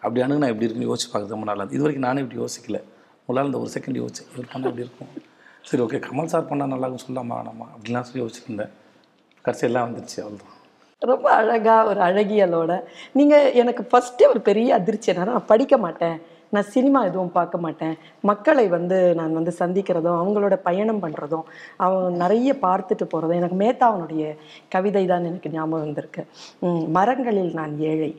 அப்படி 0.02 0.20
அணுகுனா 0.24 0.50
எப்படி 0.52 0.66
இருக்குன்னு 0.66 0.90
யோசிச்சு 0.90 1.08
பார்க்குறது 1.10 1.36
ரொம்ப 1.36 1.48
நல்லா 1.50 1.66
இது 1.76 1.84
வரைக்கும் 1.84 2.06
நானே 2.08 2.22
இப்படி 2.24 2.40
யோசிக்கல. 2.44 2.80
உங்களால் 3.28 3.48
இந்த 3.48 3.58
ஒரு 3.62 3.70
செகண்ட் 3.74 3.98
யோசிச்சு 4.00 4.22
இவர் 4.32 4.52
பண்ணால் 4.52 4.70
எப்படி 4.70 4.84
இருக்கும். 4.84 5.10
சரி 5.68 5.82
ஓகே 5.84 5.98
கமல் 6.04 6.30
சார் 6.32 6.46
பண்ணால் 6.50 6.70
நல்லா 6.72 6.86
இருக்கும் 6.88 7.06
சொல்லாமா 7.08 7.34
வேணாமா? 7.38 7.66
அப்படிலாம் 7.74 8.06
சொல்லி 8.08 8.22
யோசிச்சுருந்தேன். 8.22 8.72
கடைசியெல்லாம் 9.44 9.86
வந்துருச்சு 9.88 10.18
அவ்வளோதான் 10.22 10.54
ரொம்ப 11.02 11.26
அழகாக 11.40 11.90
ஒரு 11.90 12.00
அழகியலோட. 12.06 12.72
நீங்கள் 13.18 13.52
எனக்கு 13.62 13.82
ஃபஸ்ட்டே 13.90 14.26
ஒரு 14.32 14.40
பெரிய 14.48 14.68
அதிர்ச்சி 14.78 15.10
என்னன்னா 15.12 15.36
நான் 15.38 15.50
படிக்க 15.52 15.76
மாட்டேன். 15.84 16.16
நான் 16.54 16.70
சினிமா 16.74 17.04
எதுவும் 17.10 17.34
பார்க்க 17.36 17.56
மாட்டேன். 17.66 17.94
மக்களை 18.30 18.66
வந்து 18.76 18.98
நான் 19.20 19.36
வந்து 19.38 19.52
சந்திக்கிறதும் 19.60 20.18
அவங்களோட 20.20 20.54
பயணம் 20.68 21.02
பண்ணுறதும் 21.04 21.46
அவன் 21.84 22.18
நிறைய 22.24 22.52
பார்த்துட்டு 22.66 23.06
போகிறதும் 23.12 23.40
எனக்கு 23.42 23.58
மேத்தாவனுடைய 23.64 24.34
கவிதை 24.76 25.06
தான் 25.12 25.30
எனக்கு 25.30 25.54
ஞாபகம் 25.58 25.86
வந்திருக்கு. 25.86 26.24
மரங்களில் 26.98 27.54
நான் 27.60 27.74
ஏழை. 27.92 28.12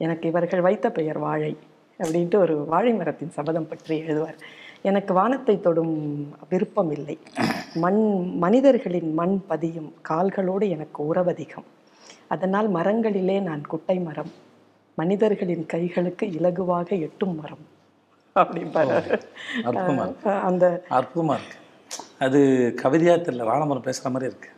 எனக்கு 0.00 0.26
இவர்கள் 0.32 0.66
வைத்த 0.68 0.86
பெயர் 1.00 1.18
வாழை. 1.18 1.52
அப்படின்ட்டு 2.02 2.38
ஒரு 2.44 2.56
வாழை 2.72 2.92
மரத்தின் 3.00 3.36
சபதம் 3.38 3.68
பற்றி 3.70 3.96
எழுதுவார். 4.00 4.38
எனக்கு 4.88 5.12
வானத்தை 5.14 5.54
தொடும் 5.66 5.96
விருப்பம் 6.50 6.92
இல்லை 6.96 7.16
மண் 7.84 8.00
மனிதர்களின் 8.44 9.10
மண் 9.20 9.36
பதியும் 9.50 9.90
கால்களோடு 10.08 10.66
எனக்கு 10.76 11.00
உறவதிகம். 11.10 11.68
அதனால் 12.34 12.68
மரங்களிலே 12.78 13.36
நான் 13.48 13.62
குட்டை 13.72 13.96
மரம் 14.08 14.32
மனிதர்களின் 14.98 15.64
கைகளுக்கு 15.72 16.24
இலகுவாக 16.38 16.88
எட்டும் 17.06 17.34
மரம். 17.40 17.64
அப்படிம்பாரு. 18.42 18.98
அந்த 20.48 20.64
அற்புதமாக 20.98 21.40
இருக்கு. 21.40 21.58
அது 22.22 22.40
கவிதையாக 22.76 23.22
தெரியல. 23.22 23.46
வாழமரம் 23.50 23.82
பேசுகிற 23.82 24.10
மாதிரி 24.10 24.30
இருக்கு. 24.30 24.50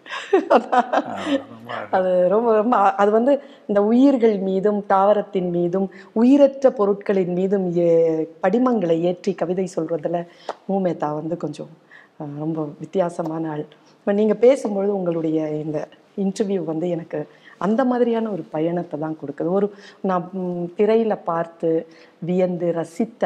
அது 1.90 2.28
ரொம்ப 2.28 2.54
ரொம்ப 2.56 2.76
அது 2.76 3.10
வந்து 3.10 3.32
இந்த 3.66 3.80
உயிர்கள் 3.84 4.38
மீதும் 4.38 4.80
தாவரத்தின் 4.88 5.50
மீதும் 5.50 5.86
உயிரற்ற 6.12 6.70
பொருட்களின் 6.70 7.32
மீதும் 7.32 7.66
ஏ- 7.76 8.28
படிமங்களை 8.42 8.96
ஏற்றி 9.00 9.34
கவிதை 9.34 9.66
சொல்றதுல 9.76 10.18
மூமேதா 10.68 11.14
வந்து 11.14 11.36
கொஞ்சம் 11.36 11.72
ரொம்ப 12.38 12.68
வித்தியாசமான 12.78 13.50
ஆள். 13.50 13.64
இப்போ 13.98 14.12
நீங்கள் 14.12 14.42
பேசும்பொழுது 14.44 14.92
உங்களுடைய 14.98 15.38
இந்த 15.64 15.78
இன்டர்வியூ 16.16 16.64
வந்து 16.64 16.88
எனக்கு 16.88 17.20
அந்த 17.58 17.84
மாதிரியான 17.84 18.30
ஒரு 18.30 18.44
பயணத்தை 18.50 19.00
தான் 19.00 19.16
கொடுக்குது. 19.20 19.50
ஒரு 19.58 19.66
நான் 20.02 20.30
திரையில் 20.76 21.24
பார்த்து 21.30 21.70
வியந்து 22.18 22.74
ரசித்த 22.76 23.22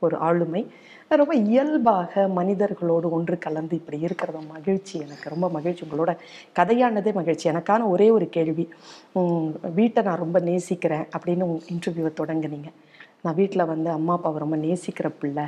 ஒரு 0.00 0.16
ஆளுமை. 0.16 0.66
ரொம்ப 1.08 1.34
இயல்பாக 1.34 2.26
மனிதர்களோடு 2.36 3.08
ஒன்று 3.10 3.38
கலந்து 3.38 3.76
இப்படி 3.76 3.98
இருக்கிறத 4.04 4.46
மகிழ்ச்சி. 4.52 4.98
எனக்கு 4.98 5.28
ரொம்ப 5.28 5.50
மகிழ்ச்சி. 5.50 5.86
உங்களோட 5.86 6.16
கதையானதே 6.58 7.12
மகிழ்ச்சி. 7.14 7.50
எனக்கான 7.50 7.88
ஒரே 7.88 8.10
ஒரு 8.10 8.28
கேள்வி. 8.28 8.68
வீட்டை 9.74 10.02
நான் 10.02 10.22
ரொம்ப 10.24 10.38
நேசிக்கிறேன் 10.38 11.06
அப்படின்னு 11.16 11.44
இன்டர்வியூவை 11.72 12.12
தொடங்குனீங்க. 12.20 12.70
நான் 13.22 13.34
வீட்டில் 13.34 13.70
வந்து 13.72 13.90
அம்மா 13.90 14.12
அப்பாவை 14.14 14.38
ரொம்ப 14.40 14.56
நேசிக்கிற 14.56 15.08
பிள்ளை. 15.20 15.44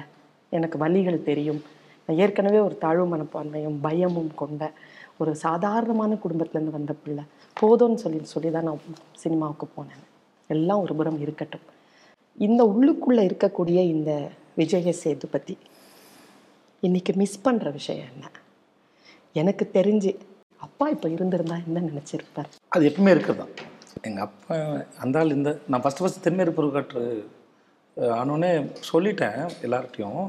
எனக்கு 0.51 0.79
வலிகள் 0.79 1.23
தெரியும். 1.23 1.63
நான் 2.07 2.19
ஏற்கனவே 2.19 2.59
ஒரு 2.59 2.79
தாழ்வு 2.79 3.17
மனப்பான்மையும் 3.17 3.79
பயமும் 3.81 4.33
கொண்ட 4.35 4.73
ஒரு 5.19 5.35
சாதாரணமான 5.37 6.15
குடும்பத்துலேருந்து 6.15 6.77
வந்த 6.79 6.95
பிள்ளை. 7.05 7.25
போதும்னு 7.61 7.95
சொல்லி 7.95 8.25
சொல்லி 8.25 8.51
தான் 8.51 8.63
நான் 8.63 8.81
சினிமாவுக்கு 9.13 9.67
போனேன். 9.77 10.05
எல்லாம் 10.47 10.81
ஒரு 10.81 10.95
புறம் 10.95 11.21
இருக்கட்டும். 11.21 11.61
இந்த 12.39 12.65
உள்ளுக்குள்ளே 12.65 13.23
இருக்கக்கூடிய 13.31 13.81
இந்த 13.95 14.29
விஜய 14.61 14.93
சேதுபதி 15.03 15.55
இன்னைக்கு 16.87 17.13
மிஸ் 17.21 17.43
பண்ணுற 17.45 17.69
விஷயம் 17.77 18.09
என்ன? 18.13 18.25
எனக்கு 19.41 19.65
தெரிஞ்சு 19.77 20.11
அப்பா 20.67 20.87
இப்போ 20.95 21.09
இருந்திருந்தா 21.15 21.57
என்ன 21.67 21.83
நினச்சிருப்பார்? 21.91 22.51
அது 22.75 22.89
எப்பவுமே 22.91 23.13
இருக்கிறது 23.15 23.39
தான் 23.43 23.55
எங்கள் 24.09 24.25
அப்பா 24.27 24.57
அந்த 25.05 25.21
ஆள் 25.21 25.35
இந்த 25.37 25.51
நான் 25.71 25.83
ஃபஸ்ட்டு 25.85 26.05
ஃபஸ்ட்டு 26.05 26.25
தென்மேற்கு 26.27 26.57
பருவக்காற்று 26.59 27.05
ஆனோடனே 28.21 28.51
சொல்லிட்டேன் 28.91 29.41
எல்லார்ட்டையும் 29.69 30.23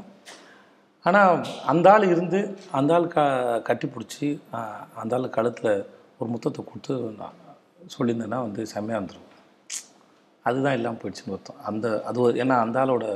ஆனால் 1.06 1.42
அந்த 1.72 1.86
ஆள் 1.94 2.06
இருந்து 2.12 2.40
அந்த 2.78 2.96
ஆள் 2.96 3.12
க 3.14 3.26
கட்டி 3.68 3.86
பிடிச்சி 3.94 4.28
அந்த 5.02 5.14
ஆள் 5.18 5.34
கழுத்தில் 5.36 5.72
ஒரு 6.20 6.28
முத்தத்தை 6.34 6.64
கொடுத்து 6.70 6.94
நான் 7.20 7.38
சொல்லியிருந்தேன்னா 7.94 8.40
வந்து 8.46 8.62
செம்மையாக 8.74 9.00
இருந்திருக்கும். 9.00 9.30
அதுதான் 10.48 10.76
இல்லாமல் 10.78 11.00
போயிடுச்சுன்னு 11.02 11.36
அர்த்தம். 11.36 11.62
அந்த 11.68 11.86
அது 12.08 12.18
ஒரு 12.26 12.34
ஏன்னா 12.42 12.56
அந்த 12.64 12.78
ஆளோட 12.82 13.06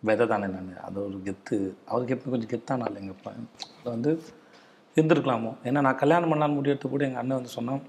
விதை 0.00 0.26
தானே 0.26 0.46
நான்? 0.46 0.76
அது 0.84 1.04
ஒரு 1.06 1.16
கெத்து. 1.24 1.56
அவருக்கு 1.86 2.14
எப்போ 2.16 2.30
கொஞ்சம் 2.30 2.52
கெத்தான 2.52 2.86
இல்லை 2.86 3.02
எங்கள் 3.02 3.16
அப்பா. 3.16 3.30
அது 3.80 3.90
வந்து 3.94 4.22
இருந்திருக்கலாமோ? 4.94 5.50
ஏன்னா 5.64 5.80
நான் 5.80 5.96
கல்யாணம் 5.96 6.30
பண்ணான்னு 6.32 6.58
முடியறது 6.58 6.88
கூட 6.88 7.04
எங்கள் 7.04 7.20
அண்ணன் 7.20 7.36
வந்து 7.36 7.48
சொன்னான். 7.48 7.82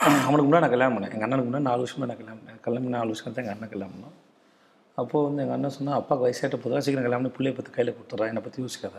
அவனுக்கு 0.00 0.46
முன்னாடி 0.46 0.60
நான் 0.60 0.74
கல்யாணம் 0.74 0.94
பண்ணேன். 0.96 1.12
எங்கள் 1.12 1.28
அண்ணனுக்கு 1.28 1.48
முன்னாடி 1.48 1.68
நாலு 1.70 1.82
வருஷமாக 1.84 2.06
நான் 2.06 2.20
கல்யாணம் 2.20 2.42
பண்ணேன். 2.42 2.60
கல்யாணம் 2.60 2.88
நாலு 2.88 3.06
வருஷம் 3.06 3.32
தான் 3.32 3.44
எங்கள் 3.44 3.56
அண்ணன் 3.56 3.68
கல்யாணம் 3.68 3.94
பண்ணோம் 3.94 4.18
அப்போது 4.94 5.24
வந்து 5.24 5.42
எங்கள் 5.42 5.54
அண்ணன் 5.54 5.70
சொன்னால் 5.70 5.94
அப்பாவுக்கு 5.94 6.26
வயசாகிட்ட 6.26 6.56
போதா 6.56 6.80
சீக்கிரம் 6.80 7.02
கல்யாணம் 7.02 7.30
பண்ணி 7.30 7.32
பிள்ளைய 7.36 7.54
பற்றி 7.54 7.72
கையில் 7.72 7.94
கொடுத்துட்றா. 7.94 8.26
என்னை 8.26 8.42
பற்றி 8.42 8.62
யோசிக்காத. 8.62 8.98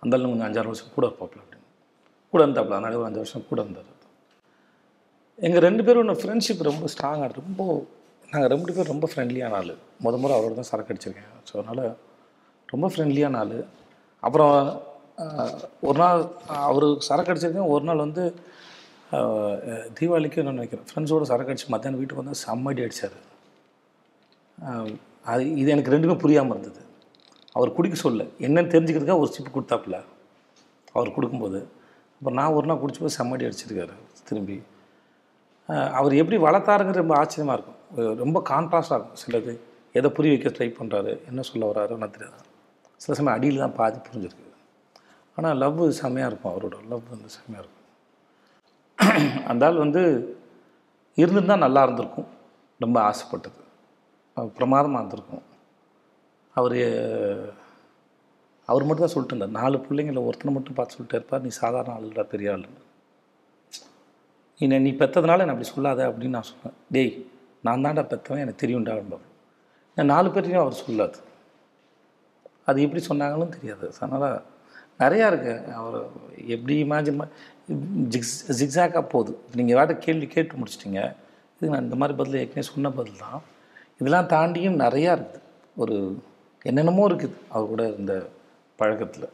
அந்த 0.00 0.18
கொஞ்சம் 0.18 0.46
அஞ்சாறு 0.48 0.70
வருஷம் 0.70 0.94
கூட 0.94 1.06
இருப்பாப்பில் 1.06 1.42
அப்படின்னு. 1.42 1.66
கூட 2.30 2.46
இருந்தாப்பில் 2.46 2.76
அதனால 2.78 2.94
ஒரு 2.94 3.04
அஞ்சு 3.04 3.16
வருஷம் 3.16 3.48
கூட 3.48 3.60
இருந்தார். 3.62 3.96
எங்கள் 5.36 5.60
ரெண்டு 5.60 5.84
பேரும் 5.84 6.08
ஃப்ரெண்ட்ஷிப் 6.08 6.62
ரொம்ப 6.62 6.86
ஸ்ட்ராங்காக 6.94 7.32
ரொம்ப 7.40 7.86
நாங்கள் 8.32 8.50
ரெண்டு 8.52 8.72
பேரும் 8.76 8.92
ரொம்ப 8.92 9.06
ஃப்ரெண்ட்லியான 9.10 9.56
ஆள். 9.58 9.74
முத 10.04 10.16
முறை 10.22 10.34
அவரோட 10.38 10.54
தான் 10.58 10.70
சரக்கு 10.70 10.92
அடிச்சிருக்கேன். 10.92 11.30
ஸோ 11.48 11.52
அதனால் 11.60 11.84
ரொம்ப 12.72 12.86
ஃப்ரெண்ட்லியான 12.92 13.38
ஆள். 13.42 13.58
அப்புறம் 14.26 14.56
ஒரு 15.88 15.98
நாள் 16.02 16.20
அவர் 16.68 16.86
சரக்கு 17.08 17.30
அடிச்சிருக்கேன். 17.32 17.70
ஒரு 17.74 17.84
நாள் 17.88 18.04
வந்து 18.06 18.24
தீபாவளிக்கு 19.98 20.44
நான் 20.46 20.58
நினைக்கிறேன். 20.60 20.86
ஃப்ரெண்ட்ஸோட 20.90 21.26
சரக்கு 21.30 21.52
அடிச்சு 21.52 21.72
மத்தியானம் 21.74 22.00
வீட்டுக்கு 22.00 22.22
வந்து 22.22 22.40
செம்மடி 22.44 22.82
அடித்தார் 22.86 23.18
அது 25.32 25.42
இது 25.60 25.68
எனக்கு 25.74 25.94
ரெண்டுமே 25.94 26.16
புரியாமல் 26.24 26.54
இருந்தது. 26.54 26.82
அவர் 27.56 27.76
குடிக்க 27.76 27.96
சொல்ல 28.06 28.22
என்னன்னு 28.46 28.72
தெரிஞ்சுக்கிறதுக்காக 28.74 29.22
ஒரு 29.24 29.30
சிப்பு 29.36 29.50
கொடுத்தாப்புல. 29.56 29.96
அவர் 30.96 31.14
கொடுக்கும்போது. 31.16 31.60
அப்புறம் 32.18 32.38
நான் 32.40 32.56
ஒரு 32.58 32.66
நாள் 32.68 32.80
குடிச்சு 32.82 33.02
போய் 33.04 33.18
செம்மடி 33.18 33.46
அடிச்சிருக்காரு 33.48 33.94
திரும்பி. 34.28 34.56
அவர் 35.68 36.14
எப்படி 36.14 36.36
வளர்த்தாருங்கிறது 36.38 37.02
ரொம்ப 37.04 37.16
ஆச்சரியமாக 37.16 37.56
இருக்கும். 37.58 37.74
ரொம்ப 38.16 38.38
கான்ட்ராஸ்டாக 38.50 38.98
இருக்கும். 38.98 39.20
சிலது 39.24 39.52
எதை 39.98 40.10
புரிய 40.10 40.32
வைக்க 40.34 40.48
ட்ரை 40.56 40.68
பண்ணுறாரு 40.78 41.12
என்ன 41.26 41.40
சொல்ல 41.40 41.68
வராரு 41.72 41.90
என்ன 41.90 42.08
தெரியாது. 42.08 42.46
சில 42.96 43.14
சமயம் 43.18 43.36
அடியில் 43.38 43.58
தான் 43.58 43.74
பாதி 43.74 43.98
புரிஞ்சிருக்கு. 43.98 44.46
ஆனால் 45.36 45.56
லவ் 45.56 45.82
செம்மையாக 45.90 46.30
இருக்கும் 46.30 46.52
அவரோட. 46.52 46.76
லவ் 46.92 47.04
வந்து 47.10 47.28
செம்மையாக 47.36 47.64
இருக்கும். 47.64 47.74
அந்த 49.50 49.66
ஆள் 49.66 49.76
வந்து 49.76 50.02
இருந்திருந்தால் 51.16 51.64
நல்லா 51.66 51.82
இருந்திருக்கும். 51.82 52.28
ரொம்ப 52.80 53.00
ஆசைப்பட்டது. 53.00 53.60
பிரமாதமாக 54.58 55.00
இருந்திருக்கும். 55.00 55.44
அவர் 56.54 56.78
அவர் 58.68 58.86
மட்டும் 58.86 59.04
தான் 59.06 59.14
சொல்லிட்டு 59.14 59.34
இருந்தார். 59.36 59.56
நாலு 59.60 59.76
பிள்ளைங்கள 59.78 60.22
ஒருத்தனை 60.28 60.52
மட்டும் 60.54 60.76
பார்த்து 60.78 60.96
சொல்லிட்டே 60.96 61.18
இருப்பார். 61.20 61.42
நீ 61.42 61.48
சாதாரண 61.62 61.94
ஆள் 61.94 62.30
பெரிய 62.34 62.52
ஆளுன்னு 62.52 62.84
என்னை 64.64 64.76
நீ 64.84 64.90
பெற்றதுனால 65.00 65.42
என்னை 65.44 65.54
அப்படி 65.54 65.70
சொல்லாத 65.74 66.00
அப்படின்னு 66.08 66.36
நான் 66.36 66.50
சொன்னேன். 66.50 66.76
டேய் 66.94 67.12
நான் 67.66 67.84
தான்டா 67.84 68.02
பெற்றவன் 68.12 68.42
எனக்கு 68.44 68.62
தெரியும்டா 68.62 68.94
என்பவர் 69.02 69.26
நான் 69.96 70.10
நாலு 70.12 70.28
பேர்ட்டையும் 70.34 70.64
அவர் 70.64 70.80
சொல்லாது. 70.84 71.18
அது 72.68 72.82
எப்படி 72.86 73.02
சொன்னாங்களும் 73.10 73.54
தெரியாது. 73.56 73.86
அதனால் 73.98 74.26
நிறையா 75.02 75.26
இருக்கு. 75.30 75.54
அவர் 75.78 75.98
எப்படி 76.54 76.74
இமேஜின் 76.84 77.22
ஜிக்ஸ் 78.12 78.36
ஜிக்ஸாக்காக 78.58 79.02
போகுது. 79.14 79.32
நீங்கள் 79.58 79.78
வேறு 79.78 79.96
கேள்வி 80.06 80.26
கேட்டு 80.34 80.58
முடிச்சிட்டிங்க. 80.60 81.02
இது 81.56 81.70
நான் 81.72 81.86
இந்த 81.86 81.96
மாதிரி 82.00 82.16
பதில் 82.20 82.40
ஏற்கனவே 82.42 82.66
சொன்ன 82.72 82.90
பதில் 82.98 83.22
தான். 83.24 83.40
இதெல்லாம் 84.00 84.30
தாண்டியும் 84.34 84.80
நிறையா 84.84 85.12
இருக்குது. 85.18 85.44
ஒரு 85.82 85.96
என்னென்னமோ 86.68 87.02
இருக்குது 87.10 87.36
அவர் 87.52 87.72
கூட 87.72 87.82
இருந்த 87.92 88.14
பழக்கத்தில். 88.80 89.28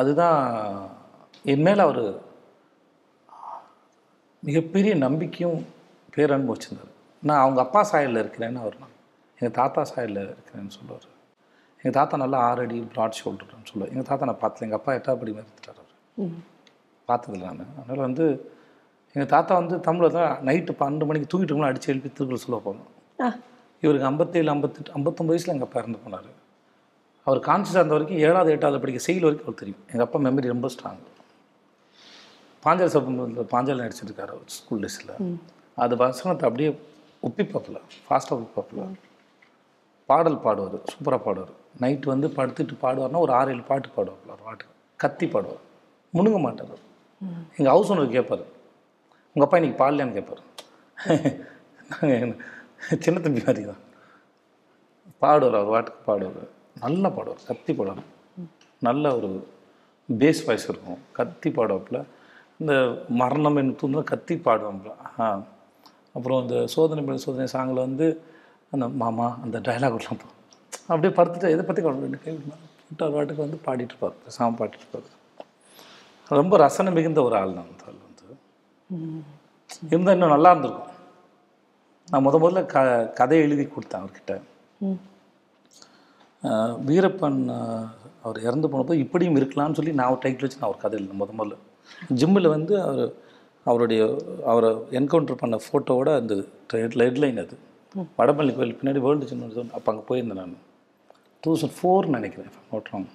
அதுதான் 0.00 0.38
என் 1.52 1.64
மேலே 1.66 1.82
அவர் 1.88 2.04
மிகப்பெரிய 4.42 4.94
நம்பிக்கையும் 4.96 5.58
பேரன்பு 6.12 6.52
வச்சிருந்தார். 6.54 6.92
நான் 7.22 7.40
அவங்க 7.40 7.60
அப்பா 7.60 7.80
சாயலில் 7.90 8.22
இருக்கிறேன்னு 8.22 8.58
அவர் 8.58 8.80
நான் 8.80 8.94
எங்கள் 9.38 9.56
தாத்தா 9.60 9.82
சாயலில் 9.84 10.22
இருக்கிறேன்னு 10.26 10.74
சொல்லுவார். 10.78 11.06
எங்கள் 11.84 11.96
தாத்தா 11.98 12.16
நல்லா 12.16 12.38
ஆறடி 12.48 12.78
ப்ராட் 12.94 13.18
ஷோல்டர்னு 13.20 13.68
சொல்லுவார். 13.70 13.92
எங்கள் 13.92 14.08
தாத்தா 14.10 14.26
நான் 14.26 14.42
பார்த்தல 14.42 14.66
எங்கள் 14.66 14.80
அப்பா 14.80 14.92
எட்டாவது 14.94 15.20
படி 15.22 15.32
மாதிரி 15.32 15.48
எடுத்துட்டார் 15.48 15.78
அவர் 15.78 16.34
பார்த்ததில்ல 17.08 17.46
நான். 17.52 17.72
அதனால் 17.78 18.04
வந்து 18.08 18.26
எங்கள் 19.16 19.30
தாத்தா 19.30 19.54
வந்து 19.54 19.76
தமிழில் 19.80 20.16
தான் 20.18 20.44
நைட்டு 20.44 20.72
பன்னெண்டு 20.80 21.06
மணிக்கு 21.06 21.30
தூங்கிட்டு 21.32 21.52
இருக்கணும் 21.52 21.70
அடித்து 21.70 21.90
எழுப்பி 21.92 22.10
திருக்குறள் 22.10 22.44
சொல்ல 22.44 22.76
ஆ. 23.18 23.28
இவருக்கு 23.82 24.06
ஐம்பத்தேழு 24.06 24.50
ஐம்பத்தெட்டு 24.50 24.92
ஐம்பத்தொம்பது 24.92 25.34
வயசில் 25.34 25.54
எங்கள் 25.54 25.68
அப்பா 25.68 25.80
இறந்து 25.80 25.98
போனார். 26.04 26.28
அவர் 27.26 27.40
கான்சியஸாக 27.40 27.80
இருந்த 27.80 27.94
வரைக்கும் 27.94 28.18
ஏழாவது 28.18 28.52
எட்டாவது 28.52 28.80
படிக்க 28.80 28.98
செயல் 28.98 29.24
வரைக்கும் 29.24 29.48
அவர் 29.48 29.60
தெரியும். 29.60 29.82
எங்கள் 29.90 30.06
அப்பா 30.06 30.18
மெமரி 30.20 30.48
ரொம்ப 30.48 30.68
ஸ்ட்ராங் 30.68 31.00
பாஞ்சாலி 32.64 32.90
சபத்தில் 32.94 33.48
பாஞ்சாலி 33.54 33.80
நடிச்சிருக்காரு 33.84 34.32
அவர் 34.34 34.52
ஸ்கூல் 34.58 34.82
டேஸில் 34.84 35.14
அது 35.82 35.94
வசனத்தை 36.02 36.44
அப்படியே 36.48 36.70
ஒப்பிப்பாப்பில் 37.26 37.78
ஃபாஸ்ட்டாக 38.06 38.36
ஒப்பிப்பாப்பில் 38.38 38.94
பாடல் 40.10 40.38
பாடுவார் 40.44 40.76
சூப்பராக 40.92 41.20
பாடுவார். 41.26 41.52
நைட்டு 41.82 42.06
வந்து 42.12 42.28
படுத்துட்டு 42.38 42.74
பாடுவார்னா 42.84 43.22
ஒரு 43.26 43.32
ஆறு 43.38 43.52
ஏழு 43.54 43.62
பாட்டு 43.70 43.88
பாடுவாப்பில் 43.96 44.34
ஒரு 44.36 44.42
பாட்டு. 44.48 44.64
கத்தி 45.02 45.26
பாடுவார். 45.34 45.62
முணுங்க 46.16 46.38
மாட்டார். 46.46 46.74
எங்கள் 47.56 47.72
ஹவுஸ் 47.74 47.90
ஓனர் 47.92 48.16
கேட்பார் 48.16 48.44
உங்கள் 49.32 49.46
அப்பா 49.46 49.58
இன்னைக்கு 49.60 49.80
பாடலையான்னு 49.82 50.16
கேட்பார் 50.18 50.42
நாங்கள் 51.90 52.34
சின்ன 53.04 53.20
தம்பி 53.24 53.42
மாதிரி 53.46 53.62
தான். 53.70 53.82
பாடுவார் 55.24 55.58
அவர் 55.60 55.74
பாட்டுக்கு 55.74 56.02
பாடுவார். 56.10 56.50
நல்லா 56.84 57.08
பாடுவார் 57.18 57.46
கத்தி 57.50 57.72
பாடுவார். 57.78 58.08
நல்ல 58.88 59.14
ஒரு 59.18 59.30
பேஸ் 60.08 60.42
வாய்ஸ் 60.46 60.68
இருக்கும். 60.70 61.00
கத்தி 61.18 61.50
பாடுவாப்புல. 61.58 62.00
இந்த 62.58 62.74
மரணம் 63.08 63.56
என்று 63.56 63.76
தூண்டில் 63.76 64.02
கத்தி 64.02 64.34
பாடுவாப்புல 64.34 64.92
ஆ. 65.18 65.42
அப்புறம் 66.12 66.42
இந்த 66.42 66.66
சோதனை 66.66 67.04
மேல் 67.04 67.16
சோதனை 67.16 67.48
சாங்கில் 67.52 67.80
வந்து 67.80 68.06
அந்த 68.70 68.88
மாமா 68.88 69.38
அந்த 69.42 69.60
டைலாக் 69.60 69.98
பா- 70.12 70.30
அப்படியே 70.86 71.12
படுத்துட்டு 71.14 71.50
எதை 71.50 71.64
பற்றி 71.64 71.82
அவர் 71.82 72.10
பாட்டுக்கு 73.10 73.42
வந்து 73.42 73.60
பாடிட்டு 73.66 73.90
இருப்பார் 73.90 74.12
சாமி 74.26 74.56
பாடிட்டு 74.56 74.82
இருப்பார். 74.82 75.08
ரொம்ப 76.30 76.56
ரசனை 76.56 76.92
மிகுந்த 76.92 77.22
ஒரு 77.22 77.36
ஆள் 77.36 77.54
தான் 77.54 77.64
அந்த 77.70 77.84
ஆள் 77.86 77.94
வந்து. 78.02 78.36
இருந்தால் 79.90 80.14
இன்னும் 80.14 80.28
நல்லா 80.28 80.50
இருந்திருக்கும். 80.50 80.88
நான் 82.10 82.26
முத 82.26 82.30
முதல்ல 82.30 82.66
க 82.66 82.78
கதை 83.14 83.38
எழுதி 83.38 83.64
கொடுத்தேன் 83.64 84.02
அவர்கிட்ட. 84.02 84.34
வீரப்பன் 86.86 87.40
அவர் 88.22 88.40
இறந்து 88.40 88.68
போனப்போ 88.68 88.92
இப்படியும் 88.94 89.36
இருக்கலாம்னு 89.36 89.74
சொல்லி 89.74 89.92
நான் 89.92 90.10
ஒரு 90.10 90.20
டைட்டில் 90.22 90.40
வச்சு 90.40 90.58
நான் 90.60 90.70
ஒரு 90.70 90.78
கதை 90.78 90.98
எழுதினேன் 90.98 91.22
முத 91.22 91.32
முதல்ல. 91.40 91.56
ஜிம்மில் 92.20 92.48
வந்து 92.48 92.74
அவர் 92.82 93.10
அவருடைய 93.66 94.02
அவரை 94.46 94.68
என்கவுண்டர் 94.98 95.40
பண்ண 95.40 95.56
ஃபோட்டோவோட 95.64 96.10
அந்த 96.16 96.34
ஹெட்லைன் 96.76 97.42
அது. 97.42 97.56
வடபள்ளி 98.18 98.52
கோயில் 98.54 98.76
பின்னாடி 98.78 99.00
வேர்ல்டு 99.04 99.30
சின்ன 99.30 99.48
அப்போ 99.72 99.88
அங்கே 99.92 100.04
போயிருந்தேன் 100.08 100.40
நான். 100.42 100.54
டூ 101.42 101.50
தௌசண்ட் 101.50 101.76
ஃபோர் 101.76 102.14
நினைக்கிறேன் 102.14 102.52
நோட்டுறோம் 102.70 103.06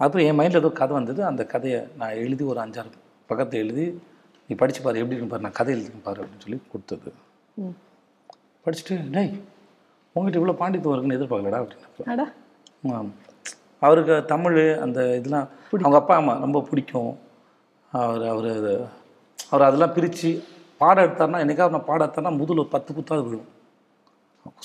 அப்புறம் 0.00 0.24
என் 0.26 0.38
மைண்டில் 0.38 0.60
ஏதோ 0.60 0.70
கதை 0.78 0.94
வந்தது 0.94 1.20
அந்த 1.24 1.42
கதையை 1.52 1.78
நான் 1.96 2.18
எழுதி 2.22 2.44
ஒரு 2.44 2.60
அஞ்சாறு 2.64 2.90
பக்கத்தை 3.30 3.56
எழுதி 3.60 3.84
நீ 4.50 4.56
படிச்சு 4.58 4.80
பாரு 4.82 5.00
எப்படி 5.00 5.14
இருக்கு 5.14 5.30
பாரு 5.30 5.44
நான் 5.46 5.58
கதை 5.58 5.72
எழுதிருக்கேன் 5.74 6.06
பாரு 6.06 6.20
அப்படின்னு 6.22 6.44
சொல்லி 6.44 6.58
கொடுத்தது. 6.72 7.10
படிச்சுட்டு 8.66 8.96
டேய் 9.10 9.32
உங்ககிட்ட 10.16 10.40
இவ்வளோ 10.40 10.56
பாண்டித்துவம் 10.60 10.94
இருக்குன்னு 10.94 11.18
எதிர்பார்க்கலடா 11.18 11.60
அப்படின்னு 11.62 12.12
அடா. 12.14 12.26
ஆம். 12.92 13.10
அவருக்கு 13.82 14.14
தமிழ் 14.32 14.58
அந்த 14.84 14.98
இதெல்லாம் 15.18 15.48
அவங்க 15.84 15.98
அப்பா 16.00 16.14
அம்மா 16.20 16.34
ரொம்ப 16.44 16.60
பிடிக்கும். 16.70 17.12
அவர் 17.92 18.24
அவர் 18.32 18.50
அவர் 19.38 19.66
அதெல்லாம் 19.68 19.94
பிரித்து 19.96 20.30
பாடம் 20.80 21.04
எடுத்தாருன்னா 21.06 21.42
என்னைக்காவது 21.44 21.76
நான் 21.76 21.88
பாடம் 21.90 22.06
எடுத்தாருன்னா 22.06 22.34
முதல்ல 22.40 22.62
ஒரு 22.64 22.72
பத்து 22.76 22.90
குத்தாவது 22.96 23.26
விழும். 23.26 23.46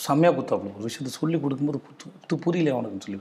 செம்மையாக 0.05 0.35
குத்தாப்புல 0.37 0.73
ஒரு 0.77 0.85
விஷயத்தை 0.87 1.11
சொல்லி 1.19 1.37
கொடுக்கும்போது 1.43 1.79
குத்து 1.87 2.05
குத்து 2.15 2.35
புரியல 2.45 2.73
அவனுக்குன்னு 2.75 3.05
சொல்லி 3.07 3.19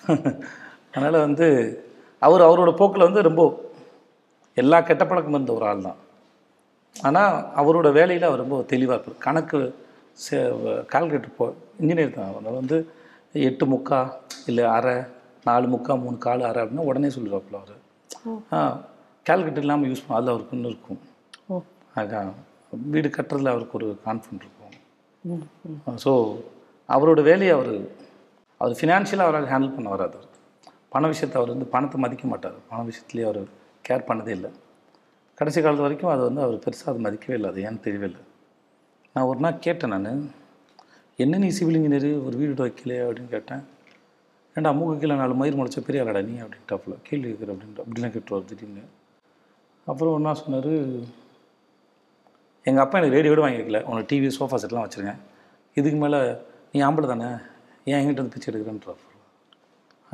அதனால் 0.94 1.24
வந்து 1.26 1.46
அவர் 2.22 2.42
அவரோட 2.46 2.70
போக்கில் 2.78 3.06
வந்து 3.08 3.20
ரொம்ப 3.28 3.42
எல்லா 4.56 4.78
கெட்ட 4.88 5.02
பழக்கமும் 5.04 5.38
இருந்த 5.38 5.52
ஒரு 5.58 5.66
ஆள் 5.70 5.84
தான் 5.88 5.98
ஆனால் 6.96 7.34
அவரோட 7.60 7.88
வேலையில் 7.98 8.28
அவர் 8.28 8.42
ரொம்ப 8.42 8.56
தெளிவாக 8.72 8.96
இருப்பார். 8.96 9.22
கணக்கு 9.26 9.58
கால்குலேட்டர் 10.92 11.36
போ 11.38 11.46
இன்ஜினியர் 11.80 12.16
தான் 12.16 12.30
அதனால் 12.30 12.58
வந்து 12.60 12.78
எட்டு 13.48 13.66
முக்கா 13.72 14.00
இல்லை 14.46 14.64
அரை 14.76 14.94
நாலு 15.44 15.66
முக்கா 15.74 15.92
மூணு 16.02 16.18
கால் 16.18 16.48
அரை 16.48 16.62
அப்படின்னா 16.62 16.86
உடனே 16.90 17.08
சொல்லிடுவாப்புல 17.08 17.60
அவர். 17.60 17.76
ஆ 18.52 18.58
கால்குலேட்டர் 19.26 19.64
இல்லாமல் 19.66 19.90
யூஸ் 19.90 20.02
பண்ண 20.04 20.18
அதில் 20.18 20.32
அவருக்கு 20.34 20.56
இன்னும் 20.56 20.72
இருக்கும். 20.72 21.00
அதான். 22.00 22.32
வீடு 22.94 23.08
கட்டுறதுல 23.08 23.52
அவருக்கு 23.54 23.78
ஒரு 23.80 23.88
கான்ஃபிடென்ட் 24.06 24.44
இருக்கும். 24.46 24.74
ஸோ 26.04 26.12
அவரோட 26.88 27.22
வேலையை 27.22 27.52
அவர் 27.54 27.72
அவர் 28.60 28.78
ஃபினான்ஷியலாக 28.80 29.28
அவரால் 29.28 29.50
ஹேண்டில் 29.52 29.74
பண்ண 29.76 29.88
வராது 29.88 30.16
அவர். 30.18 30.26
பண 30.88 31.06
விஷயத்தை 31.06 31.36
அவர் 31.40 31.52
வந்து 31.54 31.66
பணத்தை 31.66 32.00
மதிக்க 32.00 32.26
மாட்டார். 32.26 32.56
பண 32.70 32.80
விஷயத்துலேயே 32.82 33.26
அவர் 33.26 33.40
கேர் 33.88 34.08
பண்ணதே 34.08 34.28
இல்லை. 34.28 34.50
கடைசி 35.38 35.60
காலத்து 35.60 35.82
வரைக்கும் 35.82 36.10
அது 36.10 36.22
வந்து 36.22 36.42
அவர் 36.42 36.62
பெருசாக 36.64 36.92
அது 36.92 37.04
மதிக்கவே 37.06 37.36
இல்லை. 37.38 37.50
அது 37.50 37.60
ஏன்னு 37.62 37.84
தெரியவே 37.86 38.06
இல்லை. 38.10 38.22
நான் 39.16 39.24
ஒரு 39.24 39.40
நாள் 39.40 39.58
கேட்டேன் 39.58 39.94
நான் 39.94 40.08
என்ன 41.18 41.38
நீ 41.38 41.48
சிவில் 41.48 41.78
இன்ஜினியர் 41.78 42.24
ஒரு 42.26 42.36
வீடு 42.36 42.64
வைக்கலையே? 42.64 43.00
அப்படின்னு 43.06 43.28
கேட்டேன். 43.28 43.62
ஏன்டா 44.56 44.70
மூக்கு 44.78 44.94
கீழே 45.02 45.16
நாலு 45.20 45.34
மயிர் 45.40 45.56
முளைச்ச 45.58 45.80
பெரிய 45.88 46.02
ஆளடா 46.04 46.20
நீ 46.28 46.34
அப்படின்ட்டாப்புல. 46.44 46.94
கேள்வி 47.08 47.26
கேட்குற 47.30 47.50
அப்படின்ட்டு. 47.54 47.82
அப்படிலாம் 47.84 48.14
கேட்டுருவார் 48.14 48.48
திடீர்னு. 48.50 48.84
அப்புறம் 49.86 50.14
ஒன்றா 50.16 50.32
சொன்னார் 50.40 50.72
எங்கள் 52.68 52.82
அப்பா 52.84 52.98
எனக்கு 53.00 53.16
ரேடியோ 53.16 53.32
கூட 53.32 53.42
வாங்கி 53.44 53.60
வைக்கல 53.60 53.78
உனக்கு 53.90 54.08
டிவி 54.10 54.30
சோஃபா 54.36 54.56
செட்லாம் 54.62 54.84
வச்சுருங்க 54.86 55.14
இதுக்கு 55.78 55.98
மேலே 56.02 56.18
நீ 56.72 56.78
ஆம்பளை 56.88 57.06
தானே? 57.12 57.28
ஏன் 57.90 57.98
எங்கிட்ட 58.00 58.22
வந்து 58.22 58.34
பிச்சை 58.34 58.48
எடுக்கிறேன்றார் 58.50 59.02